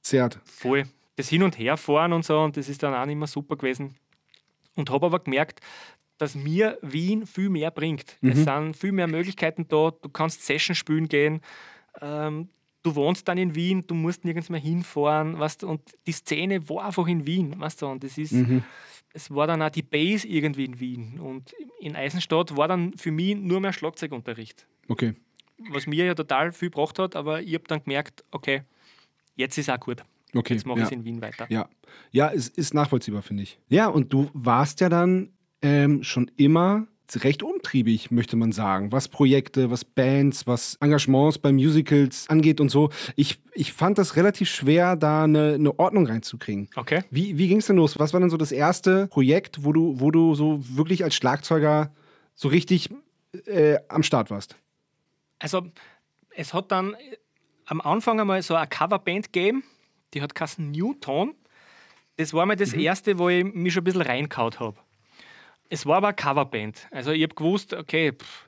[0.00, 0.40] zerrt.
[0.44, 0.84] Voll.
[1.16, 3.94] Das Hin- und Herfahren und so, und das ist dann auch nicht mehr super gewesen.
[4.74, 5.60] Und habe aber gemerkt,
[6.18, 8.16] dass mir Wien viel mehr bringt.
[8.20, 8.30] Mhm.
[8.30, 9.90] Es sind viel mehr Möglichkeiten da.
[9.90, 11.40] Du kannst Session spielen gehen.
[12.00, 12.48] Ähm,
[12.82, 15.38] du wohnst dann in Wien, du musst nirgends mehr hinfahren.
[15.38, 17.58] Weißt, du, und die Szene war einfach in Wien.
[17.58, 18.62] Weißt du, und das ist, Mhm.
[19.14, 21.20] Es war dann auch die Base irgendwie in Wien.
[21.20, 24.66] Und in Eisenstadt war dann für mich nur mehr Schlagzeugunterricht.
[24.88, 25.14] Okay.
[25.70, 28.62] Was mir ja total viel gebracht hat, aber ich habe dann gemerkt, okay,
[29.36, 30.02] jetzt ist auch gut.
[30.34, 30.54] Okay.
[30.54, 30.84] Jetzt mache ja.
[30.84, 31.46] ich es in Wien weiter.
[31.50, 31.68] Ja,
[32.10, 33.58] ja, es ist nachvollziehbar, finde ich.
[33.68, 36.86] Ja, und du warst ja dann ähm, schon immer
[37.24, 42.70] recht umtriebig, möchte man sagen, was Projekte, was Bands, was Engagements bei Musicals angeht und
[42.70, 42.90] so.
[43.16, 46.68] Ich, ich fand das relativ schwer, da eine, eine Ordnung reinzukriegen.
[46.74, 47.04] Okay.
[47.10, 47.98] Wie, wie ging es denn los?
[47.98, 51.92] Was war denn so das erste Projekt, wo du, wo du so wirklich als Schlagzeuger
[52.34, 52.88] so richtig
[53.46, 54.56] äh, am Start warst?
[55.38, 55.66] Also,
[56.34, 57.16] es hat dann äh,
[57.66, 59.64] am Anfang einmal so eine Coverband gegeben,
[60.14, 61.34] die hat geheißen Newton.
[62.16, 64.76] Das war mal das erste, wo ich mich schon ein bisschen reingehaut habe.
[65.72, 66.86] Es war aber Coverband.
[66.90, 68.46] Also, ich habe gewusst, okay, pff,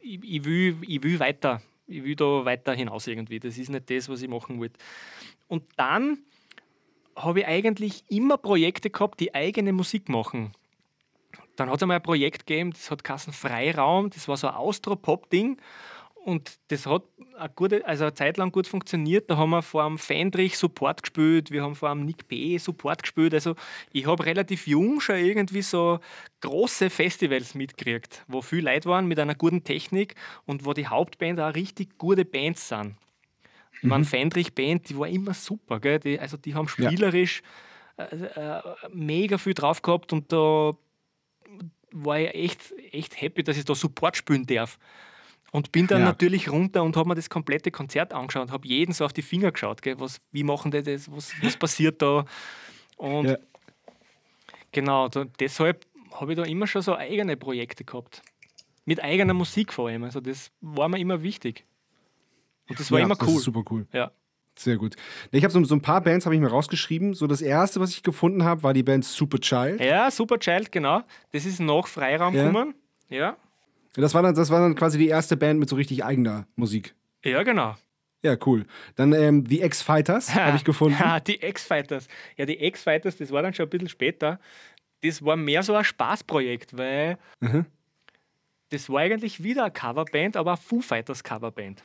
[0.00, 1.62] ich, ich, will, ich will weiter.
[1.86, 3.38] Ich will da weiter hinaus irgendwie.
[3.38, 4.80] Das ist nicht das, was ich machen wollte.
[5.46, 6.18] Und dann
[7.14, 10.50] habe ich eigentlich immer Projekte gehabt, die eigene Musik machen.
[11.54, 14.54] Dann hat es einmal ein Projekt gegeben, das hat Kassen Freiraum, das war so ein
[14.54, 15.56] Austro-Pop-Ding.
[16.24, 17.02] Und das hat
[17.36, 19.28] eine, gute, also eine Zeit lang gut funktioniert.
[19.30, 22.56] Da haben wir vor einem Fendrich Support gespielt, wir haben vor einem Nick B.
[22.56, 23.34] Support gespielt.
[23.34, 23.56] Also
[23.92, 26.00] ich habe relativ jung schon irgendwie so
[26.40, 30.14] große Festivals mitgekriegt, wo viele Leute waren mit einer guten Technik
[30.46, 32.96] und wo die Hauptband auch richtig gute Bands sind.
[33.82, 35.78] Ich meine, Fendrich Band, die war immer super.
[35.78, 35.98] Gell?
[36.00, 36.88] Die, also die haben Ja.
[36.88, 37.42] spielerisch
[37.98, 40.72] äh, äh, mega viel drauf gehabt und da
[41.92, 44.78] war ich echt, echt happy, dass ich da Support spielen darf.
[45.54, 46.06] Und bin dann Ja.
[46.06, 49.52] natürlich runter und habe mir das komplette Konzert angeschaut, habe jeden so auf die Finger
[49.52, 50.00] geschaut, gell?
[50.00, 52.24] Was, wie machen die das, was, was passiert da.
[52.96, 53.36] Und Ja.
[54.72, 58.20] genau, da, deshalb habe ich da immer schon so eigene Projekte gehabt.
[58.84, 60.02] Mit eigener Musik vor allem.
[60.02, 61.64] Also das war mir immer wichtig.
[62.68, 63.36] Und das war ja, immer Das cool.
[63.36, 63.86] ist super cool.
[63.92, 64.10] Ja.
[64.56, 64.96] Sehr gut.
[65.30, 67.14] Ich habe so, so ein paar Bands habe ich mir rausgeschrieben.
[67.14, 69.80] So das erste, was ich gefunden habe, war die Band Superchild.
[69.80, 71.02] ja, Super Child, genau.
[71.32, 72.46] Das ist nach Freiraum Ja.
[72.46, 72.74] gekommen.
[73.08, 73.36] Ja.
[73.94, 76.94] Das war, dann, das war dann quasi die erste Band mit so richtig eigener Musik.
[77.24, 77.76] Ja, genau.
[78.22, 78.64] Ja, cool.
[78.96, 80.96] Dann ähm, die X-Fighters habe ich gefunden.
[80.98, 82.08] Ja, die X-Fighters.
[82.36, 84.40] Ja, die X-Fighters, das war dann schon ein bisschen später.
[85.02, 87.66] Das war mehr so ein Spaßprojekt, weil Mhm.
[88.70, 91.82] das war eigentlich wieder eine Coverband, aber eine Foo Fighters Coverband.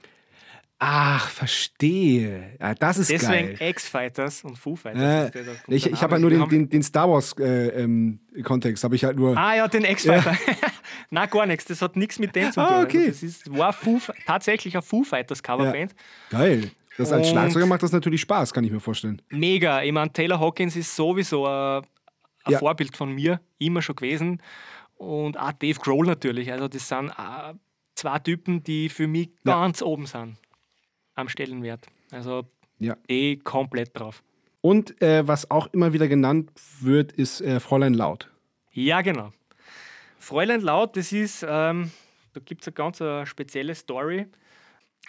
[0.81, 2.55] Ach, verstehe.
[2.57, 3.69] Ja, das ist Deswegen geil.
[3.69, 5.35] X-Fighters und Foo Fighters.
[5.35, 9.37] Äh, ich ich habe halt nur den, den, den Star Wars-Kontext, habe ich halt nur.
[9.37, 10.37] Ah ja, den X-Fighter.
[11.09, 11.65] Nein, gar nichts.
[11.65, 12.63] Das hat nichts mit dem zu tun.
[12.63, 13.07] Ah, okay.
[13.07, 15.93] Also das ist, war Foo, tatsächlich eine Foo Fighters Coverband.
[16.29, 16.71] Geil.
[16.97, 19.21] Das als Und- Schlagzeuger macht das natürlich Spaß, kann ich mir vorstellen.
[19.29, 19.83] Mega.
[19.83, 21.81] Ich meine, Taylor Hawkins ist sowieso ein,
[22.45, 22.59] ein Ja.
[22.59, 24.41] Vorbild von mir, immer schon gewesen.
[24.95, 26.49] Und auch Dave Grohl natürlich.
[26.53, 27.53] Also, das sind auch
[27.95, 29.59] zwei Typen, die für mich Ja.
[29.61, 30.37] ganz oben sind
[31.19, 31.87] am Stellenwert.
[32.11, 32.45] Also,
[32.79, 32.97] Ja.
[33.07, 34.23] eh komplett drauf.
[34.61, 36.51] Und äh, was auch immer wieder genannt
[36.81, 38.29] wird, ist äh, Fräulein Laut.
[38.71, 39.31] Ja, genau.
[40.17, 41.91] Fräulein Laut, das ist, ähm,
[42.33, 44.27] da gibt es eine ganz äh, spezielle Story.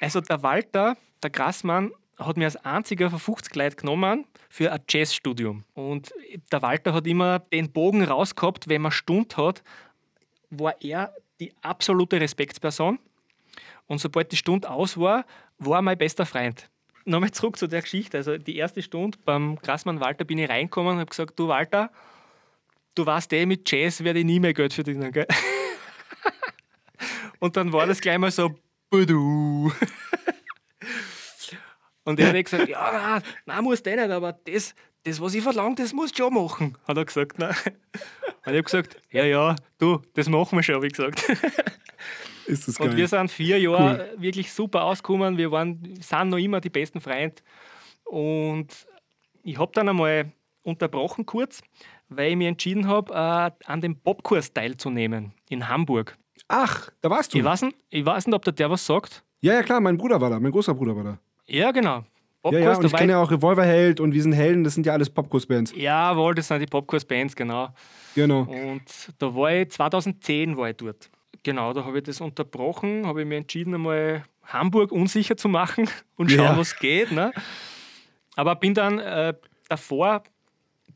[0.00, 4.70] Also der Walter, der Grassmann, hat mir als einziger auf ein 50 Leute genommen für
[4.72, 5.64] ein Jazzstudium.
[5.74, 6.12] Und
[6.52, 9.62] der Walter hat immer den Bogen rausgehabt, wenn man Stund hat,
[10.50, 12.98] war er die absolute Respektsperson.
[13.86, 15.24] Und sobald die Stunde aus war,
[15.60, 16.68] war mein bester Freund.
[17.04, 18.16] Nochmal zurück zu der Geschichte.
[18.16, 21.90] Also die erste Stunde beim Grassmann Walter bin ich reingekommen und habe gesagt, du Walter,
[22.94, 25.26] du weißt eh, mit Jazz werde ich nie mehr Geld verdienen, gell?
[27.38, 28.54] Und dann war das gleich mal so,
[28.90, 29.72] Budu.
[32.04, 35.34] Und er hat gesagt, ja, nein, nein musst du eh nicht, aber das, das, was
[35.34, 37.38] ich verlange, das musst du schon machen, hat er gesagt.
[37.38, 37.48] Ne?
[37.48, 37.54] Und
[38.44, 41.22] ich habe gesagt, ja, ja, du, das machen wir schon, habe ich gesagt.
[42.46, 42.96] Ist das Und geil.
[42.96, 45.36] wir sind vier Jahre wirklich super ausgekommen.
[45.38, 47.36] Wir waren, sind noch immer die besten Freunde.
[48.04, 48.68] Und
[49.44, 50.32] ich habe dann einmal
[50.62, 51.60] unterbrochen kurz,
[52.08, 56.18] weil ich mich entschieden habe, äh, an dem Popkurs teilzunehmen in Hamburg.
[56.48, 57.38] Ach, da warst du.
[57.38, 59.22] Ich weiß, nicht, ich weiß nicht, ob der, der was sagt.
[59.42, 61.18] ja, ja, klar, mein Bruder war da, mein großer Bruder war da.
[61.46, 62.04] Ja, genau.
[62.44, 64.94] Ja, ja, und ich kenne ja auch Revolverheld und Wir sind Helden, das sind ja
[64.94, 65.74] alles Popkurs-Bands.
[65.76, 67.68] Jawohl, das sind die Popkurs-Bands, genau.
[68.14, 68.42] Genau.
[68.42, 68.82] Und
[69.18, 71.10] da war ich, 2010 war ich dort.
[71.42, 75.88] Genau, da habe ich das unterbrochen, habe ich mir entschieden, einmal Hamburg unsicher zu machen
[76.16, 76.56] und schauen, Ja.
[76.56, 77.12] was geht.
[77.12, 77.30] Ne?
[78.36, 79.34] Aber bin dann äh,
[79.68, 80.22] davor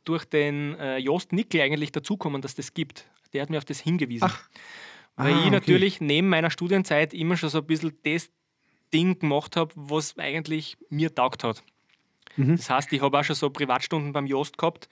[0.04, 3.06] durch den äh, Jost Nickel eigentlich dazugekommen, dass das gibt.
[3.32, 4.28] Der hat mir auf das hingewiesen.
[4.30, 4.40] Ach.
[5.16, 5.50] Weil Ah, ich okay.
[5.50, 8.30] natürlich neben meiner Studienzeit immer schon so ein bisschen das
[8.92, 11.62] Ding gemacht habe, was eigentlich mir taugt hat.
[12.36, 14.88] Das heißt, ich habe auch schon so Privatstunden beim Jost gehabt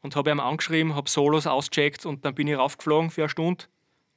[0.00, 3.64] und habe ihm angeschrieben, habe Solos ausgecheckt und dann bin ich raufgeflogen für eine Stunde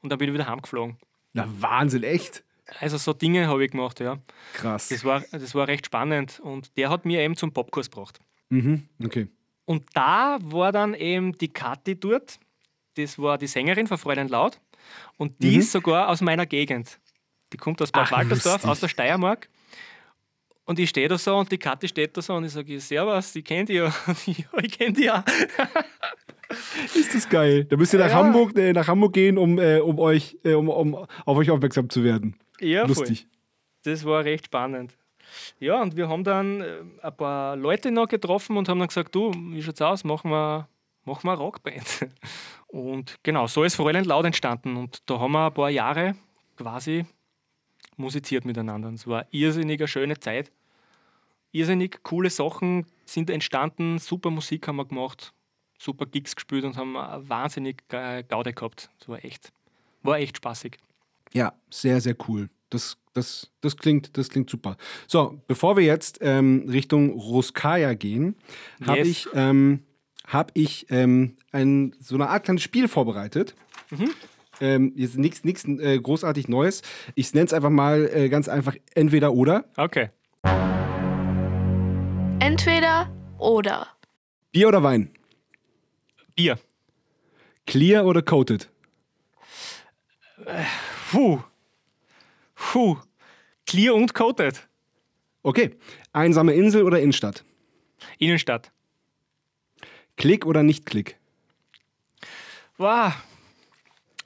[0.01, 0.97] und dann bin ich wieder heimgeflogen.
[1.33, 2.43] Na, Wahnsinn, echt?
[2.79, 4.17] Also so Dinge habe ich gemacht, ja.
[4.53, 4.89] Krass.
[4.89, 8.19] Das war, das war recht spannend und der hat mir eben zum Popkurs gebracht.
[8.49, 9.27] Mhm, okay.
[9.65, 12.39] Und da war dann eben die Kathi dort,
[12.95, 14.59] das war die Sängerin von Fräulein Laut
[15.17, 16.99] und die ist sogar aus meiner Gegend.
[17.53, 18.69] Die kommt aus Bad Ach, Waltersdorf, lustig.
[18.69, 19.49] aus der Steiermark.
[20.65, 23.35] Und ich stehe da so und die Kathi steht da so und ich sage, Servus,
[23.35, 23.93] ich kenne die ja.
[24.25, 25.23] ja, ich kenne die ja.
[26.93, 27.65] Ist das geil.
[27.65, 28.15] Da müsst ihr nach, Ja.
[28.15, 31.89] Hamburg, äh, nach Hamburg gehen, um, äh, um, euch, äh, um, um auf euch aufmerksam
[31.89, 32.35] zu werden.
[32.59, 32.89] Ja, voll.
[32.89, 33.27] Lustig.
[33.83, 34.95] Das war recht spannend.
[35.59, 39.13] Ja, und wir haben dann äh, ein paar Leute noch getroffen und haben dann gesagt,
[39.15, 40.03] du, wie schaut's aus?
[40.03, 40.67] Machen wir,
[41.03, 42.07] machen wir eine Rockband.
[42.67, 44.75] Und genau, so ist Fräulein Laut entstanden.
[44.75, 46.15] Und da haben wir ein paar Jahre
[46.57, 47.05] quasi
[47.97, 48.89] musiziert miteinander.
[48.93, 50.51] Es war eine irrsinnig schöne Zeit.
[51.51, 55.33] Irrsinnig coole Sachen sind entstanden, super Musik haben wir gemacht,
[55.79, 58.89] super Gigs gespielt und haben wahnsinnig Gaude gehabt.
[58.99, 59.51] Das war echt,
[60.03, 60.77] war echt spaßig.
[61.33, 62.49] Ja, sehr, sehr cool.
[62.69, 64.75] Das, das, das, klingt, das klingt super.
[65.07, 68.35] So, bevor wir jetzt ähm, Richtung Ruskaya gehen,
[68.85, 69.07] habe Yes.
[69.07, 69.83] ich, ähm,
[70.27, 73.55] hab ich ähm, ein, so eine Art kleines Spiel vorbereitet.
[74.61, 76.81] Ähm, jetzt nichts äh, großartig Neues.
[77.15, 79.65] Ich nenne es einfach mal äh, ganz einfach entweder oder.
[79.77, 80.09] Okay.
[82.39, 83.87] Entweder oder.
[84.51, 85.09] Bier oder Wein?
[86.35, 86.59] Bier.
[87.65, 88.69] Clear oder coated?
[91.11, 91.39] Puh.
[92.55, 92.97] Puh.
[93.65, 94.67] Clear und coated.
[95.43, 95.75] Okay.
[96.13, 97.43] Einsame Insel oder Innenstadt?
[98.19, 98.71] Innenstadt.
[100.17, 101.17] Klick oder nicht Klick?
[102.77, 103.13] Wow.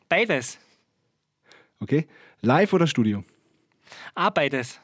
[0.10, 0.58] Beides.
[1.80, 2.08] Okay.
[2.42, 3.24] Live oder Studio?
[4.16, 4.80] Auch beides.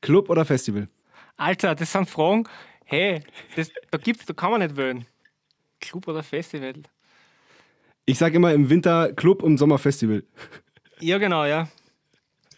[0.00, 0.88] Club oder Festival?
[1.36, 2.44] Alter, das sind Fragen.
[2.84, 3.22] Hey,
[3.56, 5.06] das, da gibt's, da kann man nicht wählen.
[5.80, 6.74] Club oder Festival?
[8.06, 10.22] Ich sage immer im Winter Club, im Sommer Festival.
[11.00, 11.68] Ja, genau, ja.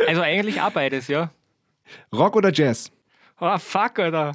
[0.06, 1.30] Also eigentlich auch beides, ja.
[2.12, 2.90] Rock oder Jazz?
[3.40, 4.32] Oh, fuck, Alter.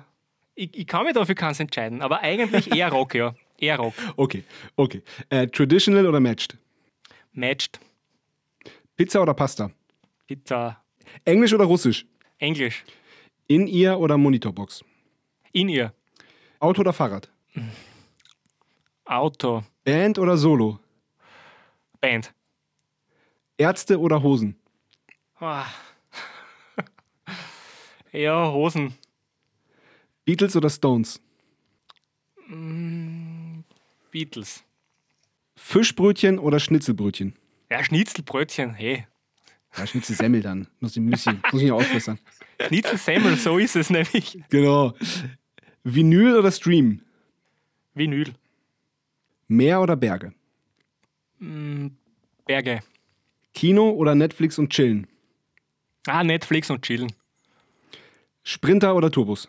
[0.56, 3.36] Ich, ich kann mich dafür keins entscheiden, aber eigentlich eher Rock, ja.
[3.60, 3.94] Eher Rock.
[4.18, 4.44] Okay,
[4.76, 5.02] okay.
[5.30, 6.58] Äh, traditional oder matched?
[7.34, 7.80] Matched.
[8.96, 9.72] Pizza oder Pasta?
[10.28, 10.84] Pizza.
[11.26, 12.06] Englisch oder Russisch?
[12.40, 12.84] Englisch.
[13.48, 14.84] In ihr oder Monitorbox?
[15.52, 15.94] In ihr.
[16.60, 17.30] Auto oder Fahrrad?
[19.06, 19.64] Auto.
[19.84, 20.80] Band oder Solo?
[22.00, 22.34] Band.
[23.58, 24.56] Ärzte oder Hosen?
[25.40, 25.66] Ah.
[28.14, 28.94] Ja, Hosen.
[30.26, 31.22] Beatles oder Stones?
[34.12, 34.66] Beatles.
[35.56, 37.36] Fischbrötchen oder Schnitzelbrötchen?
[37.70, 39.06] Ja, Schnitzelbrötchen, hey.
[39.78, 40.68] Ja, Schnitzelsemmel dann.
[40.80, 42.20] Muss ich, muss ich, muss ich noch ausbessern.
[42.68, 44.38] Schnitzelsemmel, so ist es nämlich.
[44.50, 44.94] Genau.
[45.84, 47.02] Vinyl oder Stream?
[47.94, 48.34] Vinyl.
[49.48, 50.34] Meer oder Berge?
[52.46, 52.82] Berge.
[53.54, 55.08] Kino oder Netflix und chillen?
[56.08, 57.12] Ah, Netflix und chillen.
[58.44, 59.48] Sprinter oder Turbus?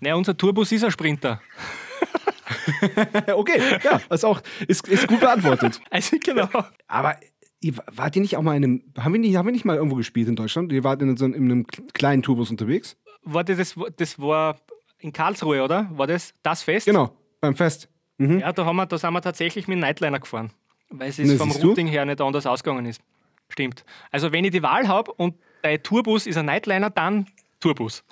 [0.00, 1.40] Naja, unser Tourbus ist ein Sprinter.
[3.34, 5.80] Okay, ja, ist auch ist, ist gut beantwortet.
[5.90, 6.48] Also genau.
[6.86, 7.16] Aber
[7.92, 9.96] wart ihr nicht auch mal in einem, haben wir nicht, haben wir nicht mal irgendwo
[9.96, 10.72] gespielt in Deutschland?
[10.72, 12.96] Ihr wart in, so, in einem kleinen Tourbus unterwegs?
[13.24, 14.60] Warte, das, das war
[14.98, 15.88] in Karlsruhe, oder?
[15.92, 16.86] War das das Fest?
[16.86, 17.88] Genau, beim Fest.
[18.18, 18.40] Mhm.
[18.40, 20.50] Ja, da, haben wir, da sind wir tatsächlich mit Nightliner gefahren.
[20.90, 21.68] Weil es Na, vom siehst du?
[21.68, 23.00] Routing her nicht anders ausgegangen ist.
[23.48, 23.84] Stimmt.
[24.10, 27.26] Also wenn ich die Wahl habe und dein Tourbus ist ein Nightliner, dann
[27.60, 28.04] Tourbus.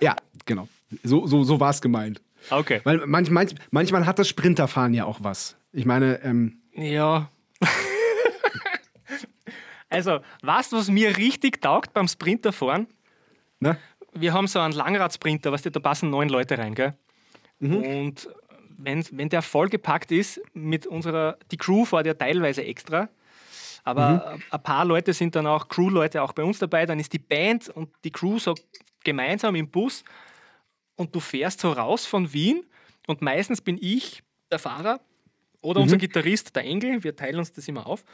[0.00, 0.16] Ja,
[0.46, 0.68] genau.
[1.02, 2.20] So, so, so war es gemeint.
[2.50, 2.80] Okay.
[2.84, 5.56] Weil manch, manch, manchmal hat das Sprinterfahren ja auch was.
[5.72, 7.30] Ich meine, ähm, Ja.
[9.88, 12.86] also, weißt du, was mir richtig taugt beim Sprinterfahren?
[13.60, 13.78] ne?
[14.14, 16.94] wir haben so einen Langradsprinter, weißt du, da passen neun Leute rein, gell?
[17.60, 18.28] Und
[18.76, 23.08] wenn, wenn der vollgepackt ist mit unserer, die Crew fährt ja teilweise extra,
[23.84, 27.18] aber ein paar Leute sind dann auch Crew-Leute auch bei uns dabei, dann ist die
[27.18, 28.54] Band und die Crew so
[29.04, 30.04] gemeinsam im Bus
[31.02, 32.64] und du fährst so raus von Wien
[33.08, 35.00] und meistens bin ich der Fahrer
[35.60, 38.04] oder unser Gitarrist, der Engel, wir teilen uns das immer auf.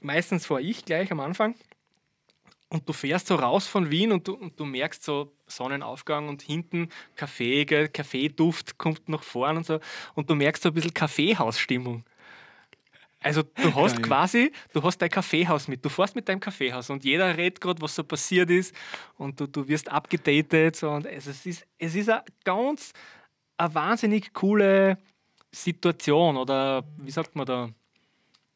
[0.00, 1.54] Meistens fahre ich gleich am Anfang
[2.68, 6.42] und du fährst so raus von Wien und du, und du merkst so Sonnenaufgang und
[6.42, 9.80] hinten Kaffee, Kaffeeduft kommt nach vorn und so.
[10.14, 12.04] Und du merkst so ein bisschen Kaffeehausstimmung.
[13.22, 14.02] Also du hast Geil.
[14.02, 15.84] quasi, du hast dein Kaffeehaus mit.
[15.84, 18.74] Du fährst mit deinem Kaffeehaus und jeder redet gerade, was so passiert ist
[19.16, 20.76] und du, du wirst abgedatet.
[20.76, 22.92] So, und es, es ist, es ist eine ganz,
[23.56, 24.98] eine wahnsinnig coole
[25.50, 27.68] Situation oder wie sagt man da?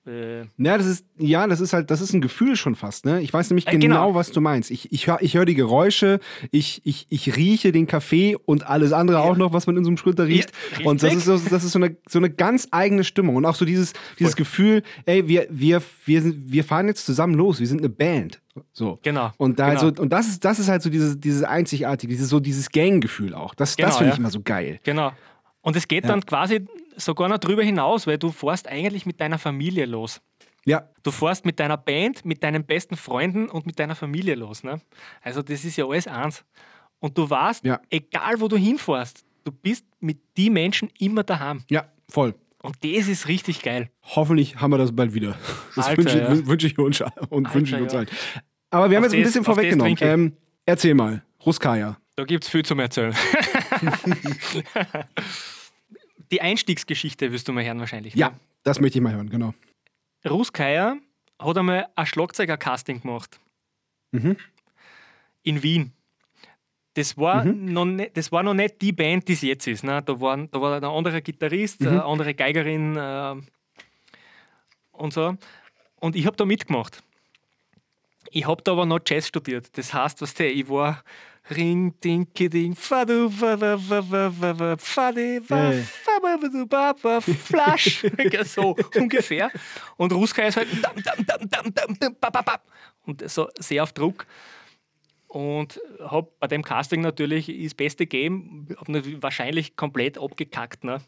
[0.06, 3.20] Äh, Ja, das ist, ja, das ist halt, das ist ein Gefühl schon fast, ne?
[3.20, 4.14] Ich weiß nämlich Äh, genau, genau.
[4.14, 4.70] was du meinst.
[4.70, 8.92] Ich, ich höre ich hör die Geräusche, ich, ich, ich rieche den Kaffee und alles
[8.92, 10.52] andere auch noch, was man in so einem Sprinter riecht.
[10.80, 13.36] Ja, und das ist, so, das ist so, eine, so eine ganz eigene Stimmung.
[13.36, 17.34] Und auch so dieses, dieses Gefühl, ey, wir, wir, wir, sind, wir fahren jetzt zusammen
[17.34, 18.40] los, wir sind eine Band.
[18.72, 18.98] So.
[19.02, 19.80] Genau, Und, da genau.
[19.80, 23.34] so, und das ist, das ist halt so dieses, dieses einzigartige, dieses, so dieses Gang-Gefühl
[23.34, 23.54] auch.
[23.54, 24.20] Das, das Genau, finde ich ja.
[24.20, 24.80] immer so geil.
[24.82, 25.12] Genau.
[25.66, 26.10] Und es geht Ja.
[26.10, 26.64] dann quasi
[26.96, 30.20] sogar noch drüber hinaus, weil du fährst eigentlich mit deiner Familie los.
[30.64, 34.62] Ja, Du fährst mit deiner Band, mit deinen besten Freunden und mit deiner Familie los.
[34.62, 34.80] Ne?
[35.22, 36.44] Also das ist ja alles eins.
[37.00, 37.80] Und du weißt, Ja.
[37.90, 41.64] egal wo du hinfährst, du bist mit den Menschen immer daheim.
[41.68, 42.34] ja, voll.
[42.62, 43.90] Und das ist richtig geil.
[44.14, 45.36] Hoffentlich haben wir das bald wieder.
[45.76, 46.32] Das Alter, wünsche, ja.
[46.32, 47.98] ich- wünsche ich uns und Alter, wünsche ich uns ja.
[48.00, 48.08] allen.
[48.70, 49.96] Aber wir haben Auf jetzt ein bisschen vorweggenommen.
[50.00, 51.96] Ähm, erzähl mal, Ruskaya.
[52.16, 53.14] Da gibt es viel zum Erzählen.
[56.30, 58.14] Die Einstiegsgeschichte wirst du mal hören wahrscheinlich.
[58.14, 58.20] ne?
[58.20, 59.54] Ja, das möchte ich mal hören, genau.
[60.28, 60.96] Ruskaya
[61.38, 63.38] hat einmal ein Schlagzeuger-Casting gemacht.
[64.12, 64.36] Mhm.
[65.42, 65.92] In Wien.
[66.94, 69.84] Das war, noch nicht, das war noch nicht die Band, die es jetzt ist.
[69.84, 70.02] Ne?
[70.02, 71.88] Da, waren, da war ein anderer Gitarrist, Mhm.
[71.88, 73.34] eine andere Geigerin äh,
[74.92, 75.36] und so.
[76.00, 77.02] Und ich habe da mitgemacht.
[78.30, 79.76] Ich habe da aber noch Jazz studiert.
[79.76, 81.02] Das heißt, was der, ich war
[81.50, 84.76] Ring, Dinki, Ding, Fadu, Fadu, Fadu, Fadu.
[86.98, 88.04] Fadu, Flash.
[88.44, 89.50] so ungefähr.
[89.96, 90.68] Und Ruska ist halt
[93.06, 94.26] und so sehr auf Druck.
[95.28, 100.84] Und habe bei dem Casting natürlich das Beste habe wahrscheinlich komplett abgekackt.
[100.84, 100.98] Ne?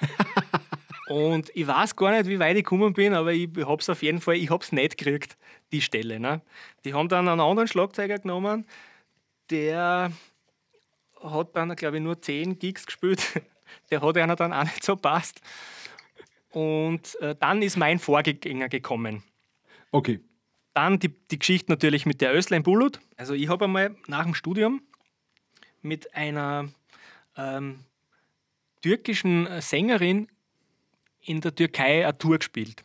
[1.08, 4.00] Und ich weiß gar nicht, wie weit ich gekommen bin, aber ich habe es auf
[4.02, 5.36] jeden Fall, ich habe es nicht gekriegt,
[5.72, 6.20] die Stelle.
[6.20, 6.40] Ne?
[6.84, 8.64] Die haben dann einen anderen Schlagzeuger genommen,
[9.50, 10.12] der
[11.22, 13.42] hat dann, glaube ich, nur 10 Gigs gespielt.
[13.90, 15.40] Der hat einer dann auch nicht so passt.
[16.50, 19.22] Und äh, dann ist mein Vorgänger gekommen.
[19.92, 20.20] Okay.
[20.74, 23.00] Dann die, die Geschichte natürlich mit der Özlem Bulut.
[23.16, 24.82] Also ich habe einmal nach dem Studium
[25.82, 26.68] mit einer
[27.36, 27.84] ähm,
[28.82, 30.28] türkischen Sängerin
[31.20, 32.84] in der Türkei eine Tour gespielt.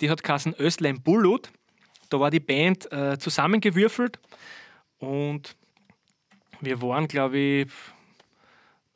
[0.00, 1.52] Die hat geheißen Özlem Bulut.
[2.08, 4.18] Da war die Band äh, zusammengewürfelt
[4.98, 5.56] und
[6.62, 7.68] wir waren, glaube ich,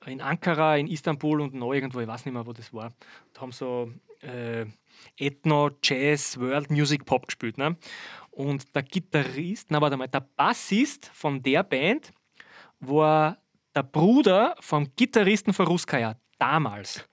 [0.06, 2.92] in Ankara, in Istanbul und noch irgendwo, ich weiß nicht mehr, wo das war.
[3.32, 4.66] Da haben so äh,
[5.16, 7.58] Ethno, Jazz, World Music, Pop gespielt.
[7.58, 7.76] Ne?
[8.30, 12.12] Und der Gitarrist, na warte mal, der Bassist von der Band
[12.80, 13.38] war
[13.74, 17.06] der Bruder vom Gitarristen von Ruskaya, damals.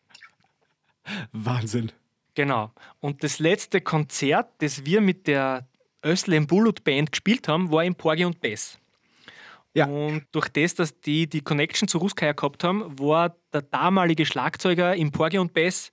[1.32, 1.92] Wahnsinn.
[2.36, 2.72] Genau.
[3.00, 5.68] Und das letzte Konzert, das wir mit der
[6.06, 8.80] Özlem Bulut Band gespielt haben, war im Porgy und Bess.
[9.74, 9.88] Ja.
[9.88, 14.96] Und durch das, dass die die Connection zu Ruskaya gehabt haben, war der damalige Schlagzeuger
[14.96, 15.92] im Porgy und Bess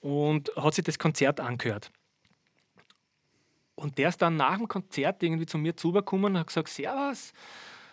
[0.00, 1.90] und hat sich das Konzert angehört.
[3.76, 7.32] Und der ist dann nach dem Konzert irgendwie zu mir zugekommen und hat gesagt: Servus,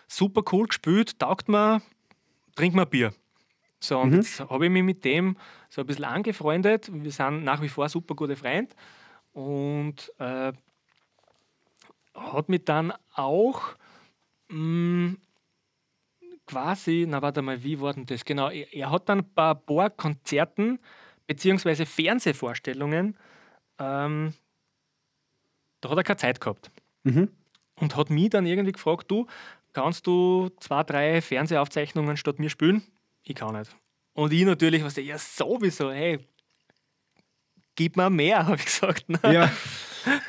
[0.08, 1.82] super cool gespielt, taugt mir,
[2.56, 3.12] trink mal Bier.
[3.80, 5.36] So, und jetzt habe ich mich mit dem
[5.68, 6.88] so ein bisschen angefreundet.
[6.92, 8.74] Wir sind nach wie vor super gute Freunde.
[9.32, 10.52] Und äh,
[12.14, 13.74] hat mich dann auch
[14.52, 15.16] mh,
[16.46, 18.24] quasi, na warte mal, wie war denn das?
[18.24, 20.78] Genau, er, er hat dann bei ein paar Konzerten
[21.26, 23.16] beziehungsweise Fernsehvorstellungen,
[23.78, 24.34] ähm,
[25.80, 26.70] da hat er keine Zeit gehabt.
[27.04, 27.30] Mhm.
[27.76, 29.26] Und hat mich dann irgendwie gefragt, du,
[29.72, 32.82] kannst du zwei, drei Fernsehaufzeichnungen statt mir spielen?
[33.22, 33.74] Ich kann nicht.
[34.14, 36.18] Und ich natürlich, was ja sowieso, hey,
[37.74, 39.08] gib mir mehr, habe ich gesagt.
[39.08, 39.18] ne?
[39.24, 39.50] Ja.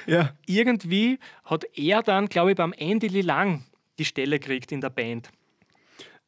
[0.06, 0.34] ja.
[0.46, 3.66] Irgendwie hat er dann, glaube ich, beim Andy Lilang
[4.00, 5.30] die Stelle gekriegt in der Band.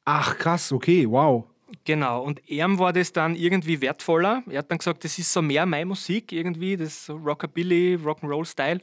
[0.06, 1.46] Ach, krass, okay, wow.
[1.84, 4.44] Genau, und ihm war das dann irgendwie wertvoller.
[4.50, 8.82] Er hat dann gesagt, das ist so mehr meine Musik irgendwie, das Rockabilly, Rock'n'Roll-Style.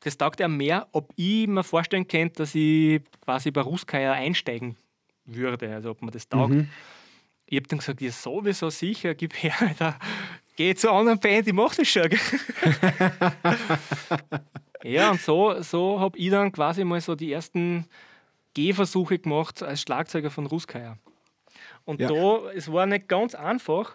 [0.00, 4.76] Das taugt er mehr, ob ich mir vorstellen könnte, dass ich quasi bei Ruskaya einsteigen
[5.24, 6.54] würde, also ob mir das taugt.
[7.46, 9.98] Ich habe dann gesagt, ja sowieso sicher, gib her, Alter.
[10.56, 12.08] geh zur anderen Band, ich mach das schon.
[14.84, 17.86] ja, und so, so habe ich dann quasi mal so die ersten
[18.54, 20.98] Gehversuche gemacht als Schlagzeuger von Ruskaya.
[21.84, 22.08] Und Ja.
[22.08, 23.94] da, es war nicht ganz einfach,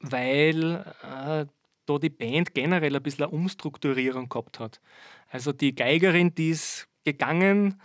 [0.00, 1.46] weil äh,
[1.86, 4.80] da die Band generell ein bisschen eine Umstrukturierung gehabt hat.
[5.28, 7.80] Also die Geigerin, die ist gegangen,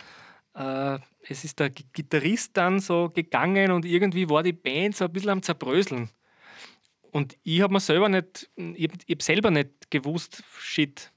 [0.54, 5.04] äh, es ist der Gi- Gitarrist dann so gegangen und irgendwie war die Band so
[5.04, 6.10] ein bisschen am Zerbröseln.
[7.10, 11.10] Und ich habe mir selber nicht, ich hab selber nicht gewusst, shit,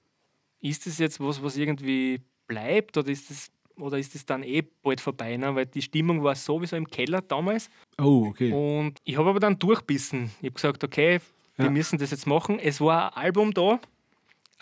[0.61, 4.61] ist das jetzt was, was irgendwie bleibt oder ist das, oder ist das dann eh
[4.61, 5.37] bald vorbei?
[5.37, 5.53] Ne?
[5.55, 7.69] Weil die Stimmung war sowieso im Keller damals.
[7.99, 8.51] Oh, okay.
[8.51, 10.31] Und ich habe aber dann durchbissen.
[10.39, 11.19] Ich habe gesagt, okay,
[11.57, 11.71] wir Ja.
[11.71, 12.59] müssen das jetzt machen.
[12.59, 13.79] Es war ein Album da,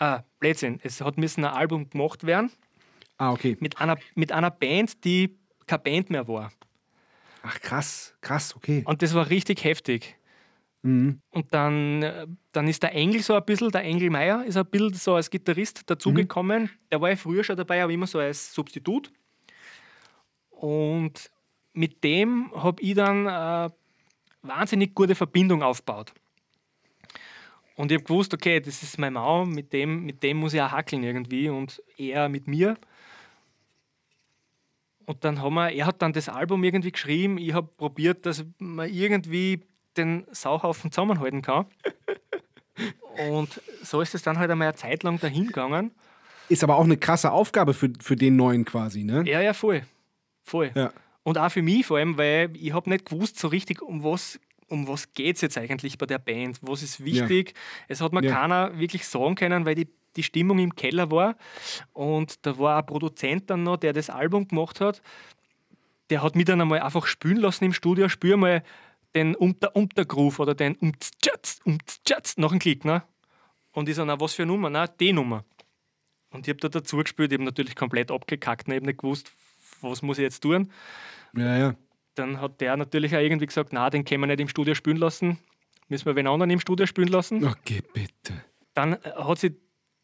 [0.02, 0.80] Ah, Blödsinn.
[0.82, 2.50] Es hat müssen ein Album gemacht werden
[3.18, 3.58] Ah, okay.
[3.60, 5.36] mit einer, mit einer Band, die
[5.66, 6.50] keine Band mehr war.
[7.42, 8.82] Ach, krass, krass, okay.
[8.86, 10.16] Und das war richtig heftig.
[10.82, 11.20] Mhm.
[11.30, 14.66] Und dann, äh, dann ist der Engel so ein bisschen, der Engel Meier ist ein
[14.66, 16.70] bisschen so als Gitarrist dazugekommen.
[16.90, 19.12] Der war ja früher schon dabei, aber immer so als Substitut.
[20.50, 21.30] Und
[21.72, 23.72] mit dem habe ich dann eine
[24.42, 26.12] wahnsinnig gute Verbindung aufgebaut.
[27.76, 30.60] Und ich habe gewusst, okay, das ist mein Mann, mit dem, mit dem muss ich
[30.60, 32.76] auch hackeln irgendwie und er mit mir.
[35.06, 38.44] Und dann haben wir, er hat dann das Album irgendwie geschrieben, ich habe probiert, dass
[38.58, 39.62] man irgendwie
[39.96, 41.66] den Sauhaufen zusammenhalten kann.
[43.30, 45.90] Und so ist es dann halt einmal eine Zeit lang dahin gegangen.
[46.48, 49.22] Ist aber auch eine krasse Aufgabe für, für den neuen quasi, ne?
[49.26, 49.82] Ja, ja, voll.
[50.42, 50.70] Voll.
[50.74, 50.92] Ja.
[51.22, 54.40] Und auch für mich vor allem, weil ich habe nicht gewusst so richtig, um was,
[54.68, 57.54] um was geht es jetzt eigentlich bei der Band, was ist wichtig.
[57.88, 58.32] Es hat mir Ja.
[58.34, 61.36] keiner wirklich sagen können, weil die, die Stimmung im Keller war.
[61.92, 65.02] Und da war ein Produzent dann noch, der das Album gemacht hat.
[66.08, 68.64] Der hat mich dann einmal einfach spielen lassen im Studio, spür mal
[69.14, 72.84] den Unter Untergroove oder den Umtschatz, Umtschatz nach dem Klick.
[72.84, 73.02] Ne?
[73.72, 74.70] Und ich na, was für eine Nummer?
[74.70, 75.44] Na, die Nummer.
[76.30, 78.74] Und ich habe da dazu gespielt, eben natürlich komplett abgekackt, ne?
[78.74, 79.32] ich habe nicht gewusst,
[79.80, 80.70] was muss ich jetzt tun.
[81.36, 81.74] Ja, ja.
[82.14, 84.96] Dann hat der natürlich auch irgendwie gesagt, na, den können wir nicht im Studio spielen
[84.96, 85.38] lassen,
[85.88, 87.44] müssen wir wen anderen im Studio spielen lassen.
[87.44, 88.44] Okay, bitte.
[88.74, 89.54] Dann äh, hat sich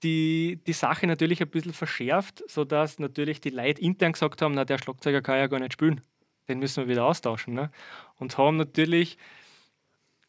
[0.02, 4.64] die, die Sache natürlich ein bisschen verschärft, sodass natürlich die Leute intern gesagt haben, na,
[4.64, 6.00] der Schlagzeuger kann ja gar nicht spielen,
[6.48, 7.54] den müssen wir wieder austauschen.
[7.54, 7.70] Ne?
[8.18, 9.16] Und haben natürlich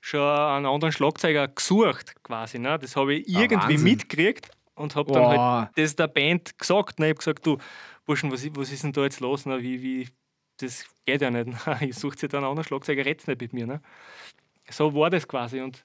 [0.02, 2.60] schon einen anderen Schlagzeuger gesucht, quasi.
[2.60, 2.78] Ne?
[2.80, 3.84] Das habe ich Ah, irgendwie Wahnsinn.
[3.84, 5.62] mitgekriegt und habe dann Boah.
[5.62, 7.00] halt das der Band gesagt.
[7.00, 7.08] Ne?
[7.08, 7.58] Ich habe gesagt, du,
[8.06, 9.46] Burschen, was, was ist denn da jetzt los?
[9.46, 9.62] Ne?
[9.62, 10.10] Wie, wie,
[10.58, 11.48] das geht ja nicht.
[11.82, 13.68] Ich suche sich dann einen anderen Schlagzeuger, red's nicht mit mir.
[13.68, 13.82] Ne?
[14.70, 15.62] So war das quasi.
[15.62, 15.84] Und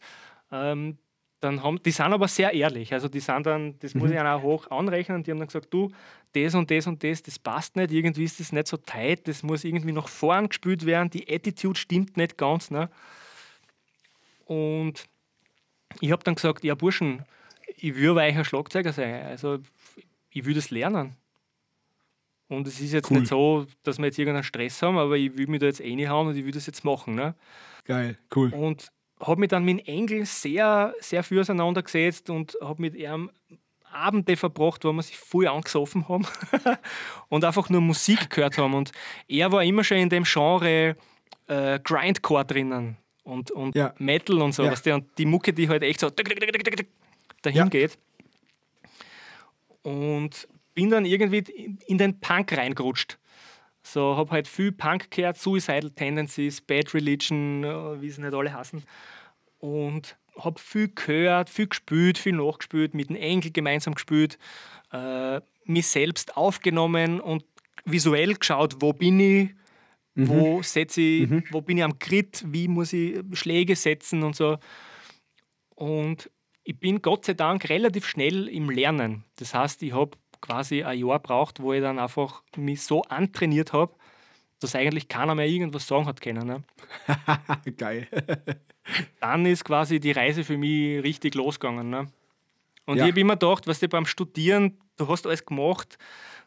[0.50, 0.98] ähm,
[1.42, 2.92] dann haben, die sind aber sehr ehrlich.
[2.92, 5.72] Also die sind dann, das muss ich ihnen auch hoch anrechnen, die haben dann gesagt,
[5.74, 5.90] du,
[6.32, 9.42] das und das und das, das passt nicht, irgendwie ist das nicht so tight, das
[9.42, 12.70] muss irgendwie nach vorn gespielt werden, die Attitude stimmt nicht ganz.
[12.70, 12.88] Ne?
[14.46, 15.04] Und
[16.00, 17.24] ich habe dann gesagt, ja Burschen,
[17.76, 19.58] ich will aber euch ein Schlagzeuger sein, also
[20.30, 21.16] ich will das lernen.
[22.48, 23.20] Und es ist jetzt Cool.
[23.20, 26.28] nicht so, dass wir jetzt irgendeinen Stress haben, aber ich will mich da jetzt reinhauen
[26.28, 27.14] und ich will das jetzt machen.
[27.14, 27.34] Ne?
[27.84, 28.52] Geil, cool.
[28.52, 28.92] Und
[29.22, 33.30] habe mich dann mit Engel sehr, sehr viel auseinandergesetzt und habe mit ihm
[33.92, 36.26] Abende verbracht, wo wir sich voll angesoffen haben
[37.28, 38.74] und einfach nur Musik gehört haben.
[38.74, 38.90] Und
[39.28, 40.96] er war immer schon in dem Genre
[41.46, 43.94] äh, Grindcore drinnen und, und Ja.
[43.98, 44.64] Metal und so.
[44.64, 44.72] Ja.
[44.72, 44.94] Weißt du?
[44.94, 46.38] Und die Mucke, die halt echt so dahin
[47.52, 47.64] Ja.
[47.66, 47.98] geht.
[49.82, 53.18] Und bin dann irgendwie in den Punk reingerutscht.
[53.82, 58.52] So, habe halt viel Punk gehört, Suicidal Tendencies, Bad Religion, äh, wie sie nicht alle
[58.52, 58.84] hassen.
[59.58, 64.38] Und habe viel gehört, viel gespielt, viel nachgespielt, mit dem Engel gemeinsam gespielt,
[64.92, 67.44] äh, mich selbst aufgenommen und
[67.84, 69.50] visuell geschaut, wo bin ich,
[70.14, 74.58] wo setze ich, wo bin ich am Grid, wie muss ich Schläge setzen und so.
[75.74, 76.30] Und
[76.64, 79.24] ich bin Gott sei Dank relativ schnell im Lernen.
[79.36, 83.72] Das heißt, ich habe quasi ein Jahr braucht, wo ich dann einfach mich so antrainiert
[83.72, 83.94] habe,
[84.60, 86.46] dass eigentlich keiner mehr irgendwas sagen hat können.
[86.46, 86.62] Ne?
[87.78, 88.06] Geil.
[89.20, 91.88] Dann ist quasi die Reise für mich richtig losgegangen.
[91.88, 92.06] Ne?
[92.84, 93.04] Und Ja.
[93.04, 95.98] ich habe immer gedacht, was du beim Studieren, du hast alles gemacht,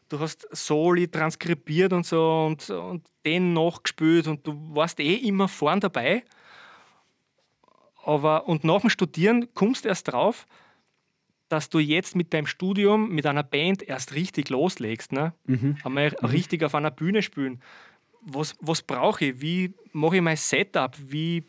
[0.08, 5.48] du hast Soli transkribiert und so und, und den nachgespielt und du warst eh immer
[5.48, 6.22] vorn dabei.
[8.04, 10.46] Aber und nach dem Studieren kommst du erst drauf,
[11.48, 15.12] dass du jetzt mit deinem Studium, mit einer Band erst richtig loslegst.
[15.12, 15.32] Ne?
[15.84, 17.60] Einmal richtig auf einer Bühne spielen.
[18.22, 19.40] Was, was brauche ich?
[19.40, 20.96] Wie mache ich mein Setup?
[20.98, 21.44] Wie,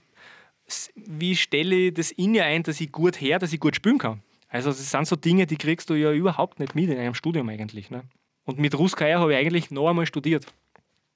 [0.96, 3.98] wie stelle ich das in mir ein, dass ich gut her, dass ich gut spielen
[3.98, 4.22] kann?
[4.50, 7.50] Also das sind so Dinge, die kriegst du ja überhaupt nicht mit in einem Studium
[7.50, 7.90] eigentlich.
[7.90, 8.04] Ne?
[8.46, 10.46] Und mit Ruskaya habe ich eigentlich noch einmal studiert.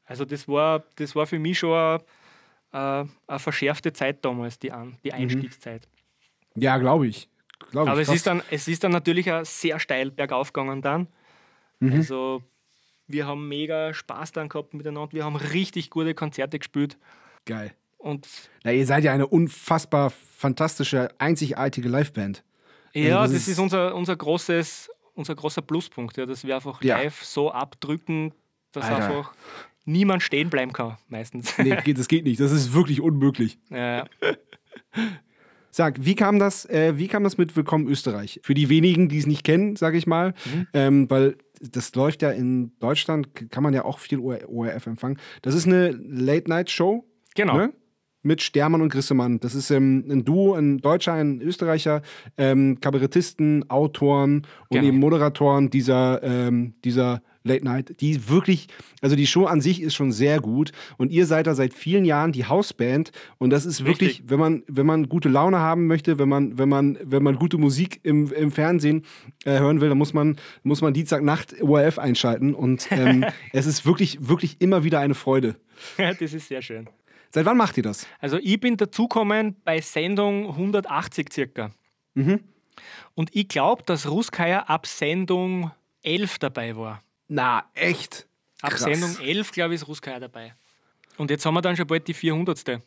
[0.06, 2.02] Also das war, das war für mich schon eine,
[2.72, 5.88] eine, eine verschärfte Zeit damals, die, An die Einstiegszeit.
[6.56, 7.30] Ja, glaube ich.
[7.72, 7.92] Glaub ich.
[7.92, 11.08] Aber es ist, dann, es ist dann natürlich auch sehr steil bergauf gegangen dann.
[11.82, 12.44] Also
[13.08, 15.12] wir haben mega Spaß dann gehabt miteinander.
[15.14, 16.98] Wir haben richtig gute Konzerte gespielt.
[17.46, 17.74] Geil.
[17.98, 18.28] Und
[18.64, 22.44] Na, ihr seid ja eine unfassbar fantastische, einzigartige Liveband.
[22.94, 26.98] ja, das das, ist- unser, unser, großes, unser großer Pluspunkt, ja, dass wir einfach Ja.
[26.98, 28.34] live so abdrücken,
[28.72, 29.06] dass Alter.
[29.08, 29.34] einfach
[29.86, 31.58] niemand stehen bleiben kann, meistens.
[31.58, 32.40] Nee, das geht nicht.
[32.40, 33.58] Das ist wirklich unmöglich.
[33.70, 34.06] ja.
[35.74, 38.42] Sag, wie kam das, äh, wie kam das mit Willkommen Österreich?
[38.44, 40.68] Für die wenigen, die es nicht kennen, sage ich mal, Mhm.
[40.74, 45.18] ähm, weil das läuft ja in Deutschland, kann man ja auch viel OR ORF empfangen.
[45.44, 47.06] Das ist eine Late-Night-Show.
[47.36, 47.58] Genau.
[47.58, 47.74] Ne?
[48.24, 49.40] mit Stermann und Grissemann.
[49.40, 52.04] Das ist ähm, ein Duo, ein Deutscher, ein Österreicher,
[52.38, 54.84] ähm, Kabarettisten, Autoren und Genau.
[54.86, 58.68] eben Moderatoren dieser, ähm, dieser Late Night, die wirklich,
[59.02, 62.06] also die Show an sich ist schon sehr gut und ihr seid da seit vielen
[62.06, 64.30] Jahren die Hausband und das ist wirklich, Richtig.
[64.30, 67.58] wenn man, wenn man gute Laune haben möchte, wenn man, wenn man, wenn man gute
[67.58, 69.04] Musik im, im Fernsehen
[69.46, 73.86] äh, hören will, dann muss man, muss man Dienstagnacht ORF einschalten und ähm, es ist
[73.86, 75.56] wirklich, wirklich immer wieder eine Freude.
[75.98, 76.88] das ist sehr schön.
[77.34, 78.08] Seit wann macht ihr das?
[78.20, 81.72] Also ich bin dazugekommen bei Sendung 180 circa.
[82.14, 82.42] Mhm.
[83.16, 85.72] Und ich glaube, dass Ruskaya ab Sendung
[86.04, 87.02] 11 dabei war.
[87.34, 88.28] Na, echt?
[88.62, 88.82] Ab Krass.
[88.82, 90.54] Sendung 11, glaube ich, ist Ruskaya dabei.
[91.16, 92.82] Und jetzt haben wir dann schon bald die 400.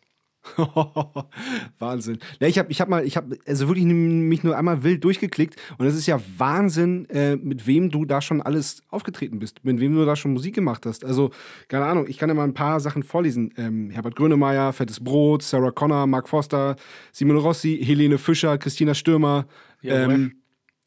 [1.78, 2.18] Wahnsinn.
[2.40, 5.58] Ja, ich habe ich hab mal, ich habe also wirklich mich nur einmal wild durchgeklickt
[5.78, 9.80] und es ist ja Wahnsinn, äh, mit wem du da schon alles aufgetreten bist, mit
[9.80, 11.06] wem du da schon Musik gemacht hast.
[11.06, 11.30] Also,
[11.68, 13.54] keine Ahnung, ich kann ja mal ein paar Sachen vorlesen.
[13.56, 16.76] Ähm, Herbert Grönemeyer, Fettes Brot, Sarah Connor, Mark Foster,
[17.12, 19.46] Simone Rossi, Helene Fischer, Christina Stürmer.
[19.80, 20.12] Jawohl.
[20.12, 20.43] Ähm,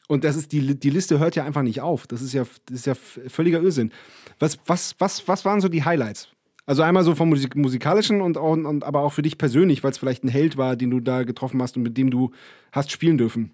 [0.08, 2.08] und das ist die, die Liste hört ja einfach nicht auf.
[2.08, 3.92] Das ist ja, das ist ja völliger Irrsinn.
[4.40, 6.30] Was, was, was, was waren so die Highlights?
[6.66, 9.92] Also einmal so vom Musik musikalischen und, auch- und aber auch für dich persönlich, weil
[9.92, 12.32] es vielleicht ein Held war, den du da getroffen hast und mit dem du
[12.72, 13.54] hast spielen dürfen.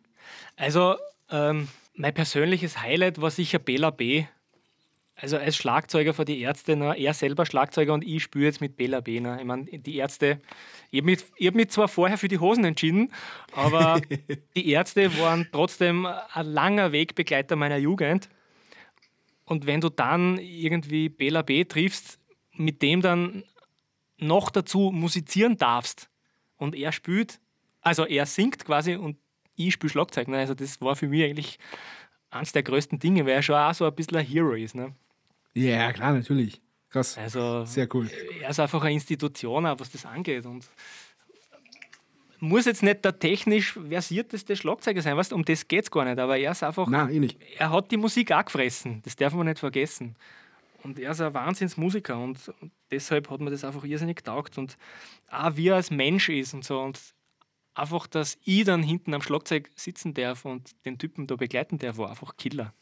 [0.56, 0.96] Also,
[1.30, 4.26] ähm, mein persönliches Highlight war sicher Bela B.
[5.24, 6.98] Also als Schlagzeuger für die Ärzte, ne?
[6.98, 9.22] er selber Schlagzeuger und ich spiele jetzt mit Bela B.
[9.22, 9.38] Ne?
[9.40, 10.42] Ich meine, die Ärzte,
[10.92, 13.10] ich habe mich, ich hab mich zwar vorher für die Hosen entschieden,
[13.56, 14.02] aber
[14.58, 18.28] die Ärzte waren trotzdem ein langer Wegbegleiter meiner Jugend.
[19.46, 21.64] Und wenn du dann irgendwie Bela B.
[21.64, 22.20] triffst,
[22.52, 23.46] mit dem dann
[24.18, 26.10] noch dazu musizieren darfst
[26.58, 27.40] und er spielt,
[27.80, 29.16] also er singt quasi und
[29.56, 30.28] ich spiele Schlagzeug.
[30.28, 30.40] Ne?
[30.40, 31.60] Also das war für mich eigentlich
[32.30, 34.76] eines der größten Dinge, weil er schon auch so ein bisschen ein Hero ist.
[34.76, 34.94] Ne?
[35.54, 36.62] Ja, klar, natürlich.
[36.90, 37.18] Krass.
[37.18, 38.10] Also Sehr cool.
[38.42, 40.46] er ist einfach eine Institution, auch was das angeht.
[40.46, 40.66] Und
[42.40, 46.20] muss jetzt nicht der technisch versierteste Schlagzeuger sein, weißt, um das geht es gar nicht,
[46.20, 47.40] aber er ist einfach, Na, eh nicht.
[47.58, 50.16] er hat die Musik auch gefressen, das darf man nicht vergessen.
[50.84, 54.78] Und er ist ein Wahnsinnsmusiker und, und deshalb hat mir das einfach irrsinnig getaugt und
[55.32, 57.00] auch wie er als Mensch ist und so und
[57.74, 61.98] einfach, dass ich dann hinten am Schlagzeug sitzen darf und den Typen da begleiten darf,
[61.98, 62.74] war einfach Killer.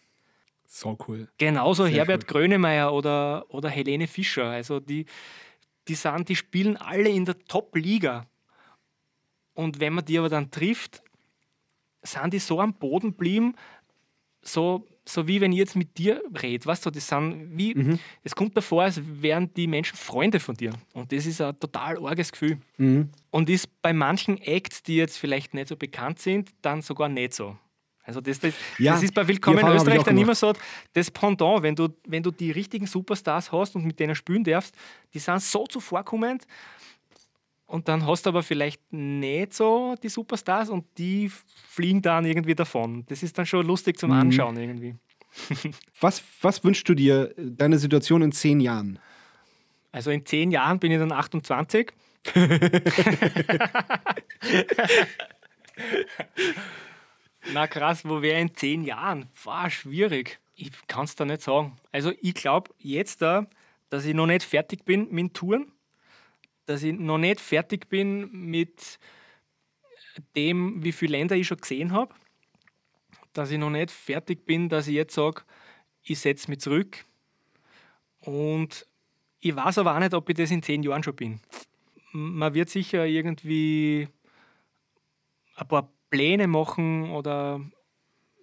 [0.73, 1.27] So cool.
[1.37, 4.45] Genauso Sehr Herbert Grönemeyer oder, oder Helene Fischer.
[4.45, 5.05] Also die,
[5.89, 8.25] die, sind, die spielen alle in der Top-Liga.
[9.53, 11.03] Und wenn man die aber dann trifft,
[12.03, 13.53] sind die so am Boden blieben,
[14.41, 16.65] so, so wie wenn ich jetzt mit dir rede.
[16.65, 20.71] Weißt du, das sind wie, es kommt davor, als wären die Menschen Freunde von dir.
[20.93, 22.59] Und das ist ein total arges Gefühl.
[22.77, 23.09] Mhm.
[23.29, 27.33] Und ist bei manchen Acts, die jetzt vielleicht nicht so bekannt sind, dann sogar nicht
[27.33, 27.57] so.
[28.03, 30.53] Also das, das, Ja, das ist bei Willkommen in Österreich dann immer so
[30.93, 34.75] das Pendant, wenn du, wenn du die richtigen Superstars hast und mit denen spielen darfst,
[35.13, 36.45] die sind so zuvorkommend
[37.67, 41.31] und dann hast du aber vielleicht nicht so die Superstars und die
[41.69, 43.05] fliegen dann irgendwie davon.
[43.07, 43.99] Das ist dann schon lustig Mhm.
[43.99, 44.95] zum Anschauen irgendwie.
[46.01, 48.99] Was, was wünschst du dir, äh, deine Situation in zehn Jahren?
[49.93, 51.93] Also in zehn Jahren bin ich dann 28.
[57.49, 59.29] Na krass, wo wäre in zehn Jahren?
[59.43, 60.39] War schwierig.
[60.55, 61.77] Ich kann es da nicht sagen.
[61.91, 63.47] Also ich glaube jetzt da,
[63.89, 65.71] dass ich noch nicht fertig bin mit Touren,
[66.65, 68.99] dass ich noch nicht fertig bin mit
[70.35, 72.13] dem, wie viele Länder ich schon gesehen habe,
[73.33, 75.41] dass ich noch nicht fertig bin, dass ich jetzt sage,
[76.03, 77.05] ich setze mich zurück
[78.19, 78.85] und
[79.39, 81.39] ich weiß aber auch nicht, ob ich das in zehn Jahren schon bin.
[82.11, 84.07] Man wird sicher irgendwie
[85.55, 87.61] ein paar Pläne machen oder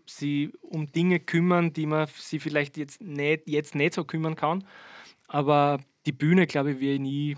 [0.07, 4.65] sie um Dinge kümmern, die man sie vielleicht jetzt nicht, jetzt nicht so kümmern kann.
[5.29, 7.37] Aber die Bühne, glaube ich, wir ich nie,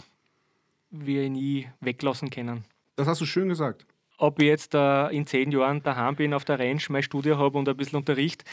[0.90, 2.64] wir nie weglassen können.
[2.96, 3.84] Das hast du schön gesagt.
[4.18, 7.58] Ob ich jetzt äh, in zehn Jahren daheim bin auf der Range, mein Studio habe
[7.58, 8.44] und ein bisschen Unterricht,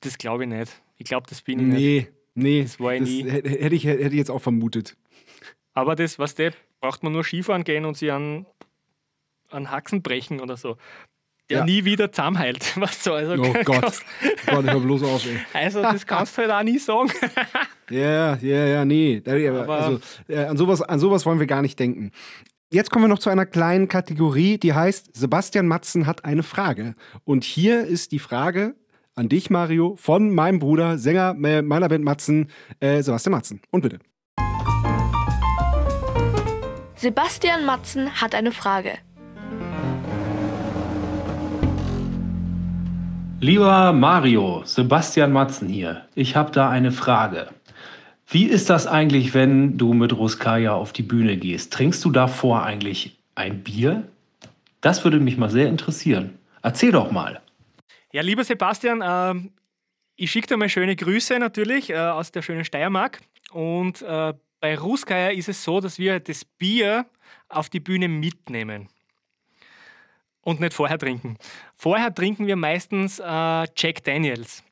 [0.00, 0.82] das glaube ich nicht.
[0.96, 1.78] Ich glaube, das bin ich nicht.
[1.78, 2.62] Nee, nee.
[2.62, 3.30] Das war ich nie.
[3.30, 4.96] hätte hätte ich, hätte ich jetzt auch vermutet.
[5.74, 8.46] Aber das, was der braucht man nur Skifahren gehen und sie an,
[9.50, 10.76] an Haxen brechen oder so.
[11.48, 11.64] Der Ja.
[11.64, 12.72] nie wieder zusammenheilt.
[12.80, 13.82] Was so, also, Oh Gott.
[13.82, 14.04] kannst-
[14.46, 15.38] Gott, hör bloß auf, ey.
[15.52, 17.10] also das kannst du halt auch nie sagen.
[17.92, 19.20] Ja, ja, ja, nee.
[19.26, 22.12] Aber- also, äh, an, sowas, an sowas wollen wir gar nicht denken.
[22.72, 26.94] Jetzt kommen wir noch zu einer kleinen Kategorie, die heißt Sebastian Matzen hat eine Frage.
[27.24, 28.76] Und hier ist die Frage
[29.16, 32.48] an dich, Mario, von meinem Bruder, Sänger meiner Band Matzen,
[32.78, 33.60] äh, Sebastian Matzen.
[33.72, 33.98] Und bitte.
[36.94, 38.92] Sebastian Matzen hat eine Frage.
[43.42, 46.06] Lieber Mario, Sebastian Matzen hier.
[46.14, 47.48] Ich habe da eine Frage.
[48.26, 51.72] Wie ist das eigentlich, wenn du mit Ruskaya auf die Bühne gehst?
[51.72, 54.06] Trinkst du davor eigentlich ein Bier?
[54.82, 56.38] Das würde mich mal sehr interessieren.
[56.60, 57.40] Erzähl doch mal.
[58.12, 59.48] Ja, lieber Sebastian, äh,
[60.16, 63.22] ich schicke dir mal schöne Grüße natürlich äh, aus der schönen Steiermark.
[63.52, 67.06] Und äh, bei Ruskaya ist es so, dass wir das Bier
[67.48, 68.90] auf die Bühne mitnehmen
[70.42, 71.36] und nicht vorher trinken.
[71.74, 74.62] Vorher trinken wir meistens äh, Jack Daniels.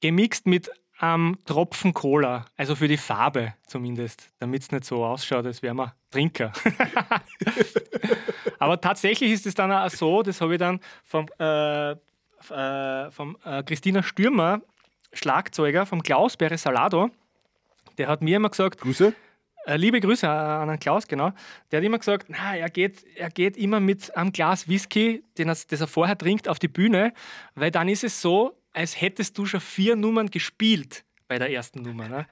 [0.00, 5.44] Gemixt mit einem Tropfen Cola, also für die Farbe zumindest, damit es nicht so ausschaut,
[5.46, 6.52] als wären wir Trinker.
[8.58, 13.36] Aber tatsächlich ist es dann auch so, das habe ich dann vom, äh, äh, vom
[13.44, 14.60] äh, Christina Stürmer,
[15.12, 17.10] Schlagzeuger vom Klaus Bere Salado,
[17.98, 19.14] der hat mir immer gesagt, Grüße.
[19.66, 21.32] Äh, liebe Grüße an den Klaus, genau.
[21.70, 25.48] Der hat immer gesagt, na, er, geht, er geht immer mit einem Glas Whisky, den
[25.48, 27.12] er, das er vorher trinkt, auf die Bühne,
[27.54, 31.82] weil dann ist es so, als hättest du schon vier Nummern gespielt bei der ersten
[31.82, 32.08] Nummer.
[32.08, 32.26] Ne?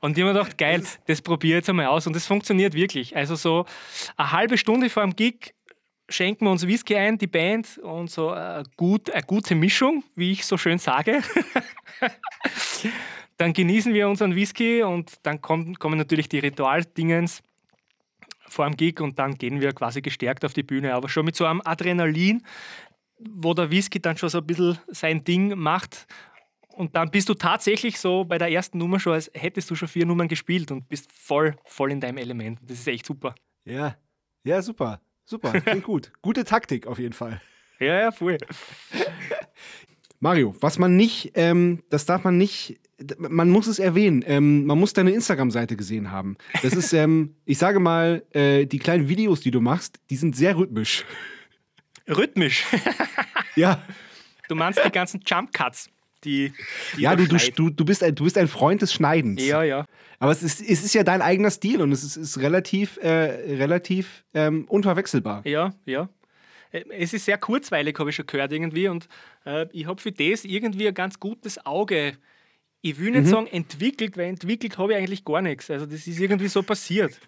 [0.00, 2.06] Und ich habe mir gedacht, geil, das probiere ich jetzt einmal aus.
[2.06, 3.16] Und das funktioniert wirklich.
[3.16, 3.64] Also so
[4.16, 5.54] eine halbe Stunde vor dem Gig
[6.08, 10.32] schenken wir uns Whisky ein, die Band, und so eine, gut, eine gute Mischung, wie
[10.32, 11.22] ich so schön sage.
[13.36, 17.42] dann genießen wir unseren Whisky und dann kommen, kommen natürlich die Ritualdingens
[18.48, 21.36] vor dem Gig und dann gehen wir quasi gestärkt auf die Bühne, aber schon mit
[21.36, 22.42] so einem Adrenalin,
[23.18, 26.06] wo der Whisky dann schon so ein bisschen sein Ding macht.
[26.68, 29.88] Und dann bist du tatsächlich so bei der ersten Nummer schon, als hättest du schon
[29.88, 32.60] vier Nummern gespielt und bist voll, voll in deinem Element.
[32.62, 33.34] Das ist echt super.
[33.64, 33.96] Ja,
[34.44, 35.00] ja, super.
[35.24, 36.12] Super, klingt gut.
[36.22, 37.40] Gute Taktik auf jeden Fall.
[37.80, 38.38] Ja, ja, voll.
[40.20, 42.78] Mario, was man nicht, ähm, das darf man nicht,
[43.18, 46.36] man muss es erwähnen, ähm, man muss deine Instagram-Seite gesehen haben.
[46.62, 50.34] Das ist, ähm, ich sage mal, äh, die kleinen Videos, die du machst, die sind
[50.36, 51.04] sehr rhythmisch.
[52.08, 52.64] Rhythmisch.
[53.58, 53.82] Ja,
[54.48, 55.88] Du meinst die ganzen Jump Cuts,
[56.24, 56.52] die,
[56.96, 59.44] die ja du, du, du, bist ein, du bist ein Freund des Schneidens.
[59.44, 59.86] Ja, ja.
[60.18, 63.08] Aber es ist, es ist ja dein eigener Stil und es ist, ist relativ, äh,
[63.56, 65.42] relativ ähm, unverwechselbar.
[65.46, 66.08] Ja, ja.
[66.72, 68.88] Äh, Es ist sehr kurzweilig, habe ich schon gehört irgendwie.
[68.88, 69.08] Und
[69.44, 72.16] äh, ich habe für das irgendwie ein ganz gutes Auge.
[72.88, 75.70] Ich will nicht sagen entwickelt, weil entwickelt habe ich eigentlich gar nichts.
[75.70, 77.18] Also das ist irgendwie so passiert.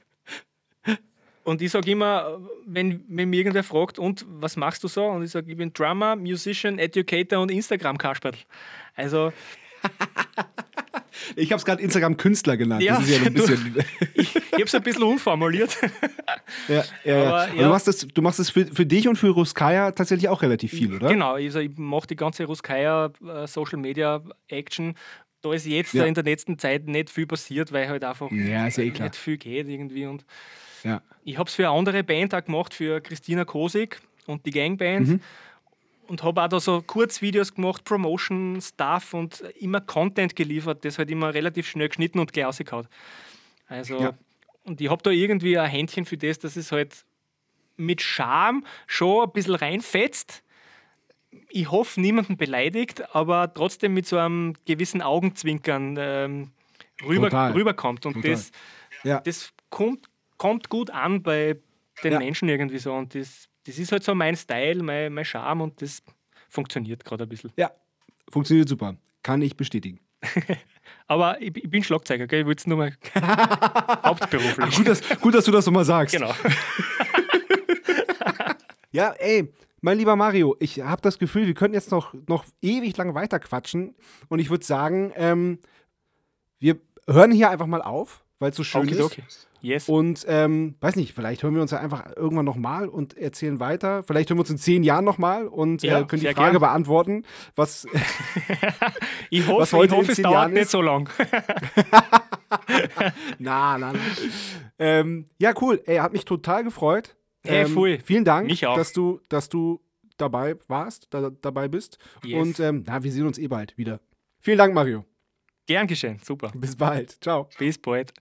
[1.43, 5.05] Und ich sage immer, wenn, wenn mir irgendwer fragt, und was machst du so?
[5.07, 8.35] Und ich sage, ich bin Drummer, Musician, Educator und Instagram-Kasperl.
[8.95, 9.33] Also
[11.37, 12.83] Ich habe es gerade Instagram-Künstler genannt.
[12.83, 13.77] Ja, das ist ja ein du- bisschen.
[14.15, 15.77] ich, ich habe es ein bisschen unformuliert.
[16.69, 17.23] ja, ja.
[17.23, 17.63] Aber, Aber ja.
[17.63, 20.71] Du machst das, du machst das für, für dich und für Ruskaya tatsächlich auch relativ
[20.73, 21.09] viel, oder?
[21.09, 24.95] Genau, also ich mache die ganze Ruskaya äh, Social Media Action.
[25.41, 26.05] Da ist jetzt Ja.
[26.05, 29.69] in der letzten Zeit nicht viel passiert, weil halt einfach Ja, eh nicht viel geht
[29.69, 30.07] irgendwie.
[30.07, 30.25] Und
[30.83, 31.01] Ja.
[31.25, 35.09] ich habe es für eine andere Band auch gemacht, für Christina Kosig und die Gangband.
[35.09, 35.21] Mhm.
[36.09, 41.11] Und habe auch da so Kurzvideos gemacht, Promotion, Stuff und immer Content geliefert, das halt
[41.11, 42.89] immer relativ schnell geschnitten und gleich rausgehauen.
[43.69, 44.19] Also, Ja.
[44.65, 47.05] und ich habe da irgendwie ein Händchen für das, dass es halt
[47.77, 50.43] mit Charme schon ein bisschen reinfetzt.
[51.51, 56.51] Ich hoffe, niemanden beleidigt, aber trotzdem mit so einem gewissen Augenzwinkern ähm,
[57.07, 57.53] rüber, Total.
[57.53, 58.07] rüberkommt.
[58.07, 58.31] Und Total.
[58.31, 58.51] das,
[59.03, 59.21] Ja.
[59.21, 60.07] das kommt,
[60.37, 61.57] kommt gut an bei
[62.03, 62.19] den Ja.
[62.19, 62.93] Menschen irgendwie so.
[62.95, 66.03] Und das, das ist halt so mein Style, mein, mein Charme und das
[66.49, 67.53] funktioniert gerade ein bisschen.
[67.57, 67.71] ja,
[68.31, 68.97] funktioniert super.
[69.23, 70.01] Kann ich bestätigen.
[71.07, 72.41] Aber ich, ich bin Schlagzeuger, gell?
[72.41, 72.93] ich will es nur mal
[74.05, 74.77] hauptberuflich.
[74.77, 76.15] Gut dass, gut, dass du das nochmal sagst.
[76.15, 76.35] Genau.
[78.91, 82.97] Ja, ey, mein lieber Mario, ich habe das Gefühl, wir könnten jetzt noch, noch ewig
[82.97, 83.95] lang weiter quatschen.
[84.29, 85.59] Und ich würde sagen, ähm,
[86.59, 89.01] wir hören hier einfach mal auf, weil es so schön ist.
[89.01, 89.23] Okay,
[89.61, 89.89] Yes.
[89.89, 94.05] Und ähm, weiß nicht, vielleicht hören wir uns ja einfach irgendwann nochmal und erzählen weiter.
[94.05, 96.61] Vielleicht hören wir uns in zehn Jahren nochmal und Ja, äh, können die Frage gern.
[96.61, 97.25] beantworten,
[97.57, 97.85] was.
[99.31, 100.71] Ich was hoffe, heute ich in hoffe es zehn dauert Jahren nicht ist?
[100.71, 101.11] so lang.
[103.39, 103.99] na, na, na.
[104.79, 105.83] ähm, ja, cool.
[105.87, 107.17] Ey, hat mich total gefreut.
[107.49, 107.99] Hey, ähm.
[108.05, 109.81] Vielen Dank, dass du, dass du
[110.17, 111.99] dabei warst, da, dabei bist.
[112.25, 112.41] Yes.
[112.43, 114.01] Und ähm, na, wir sehen uns eh bald wieder.
[114.41, 115.05] Vielen Dank, Mario.
[115.67, 116.51] Gern geschehen, super.
[116.55, 117.23] Bis bald.
[117.23, 117.49] Ciao.
[117.59, 118.13] Bis bald.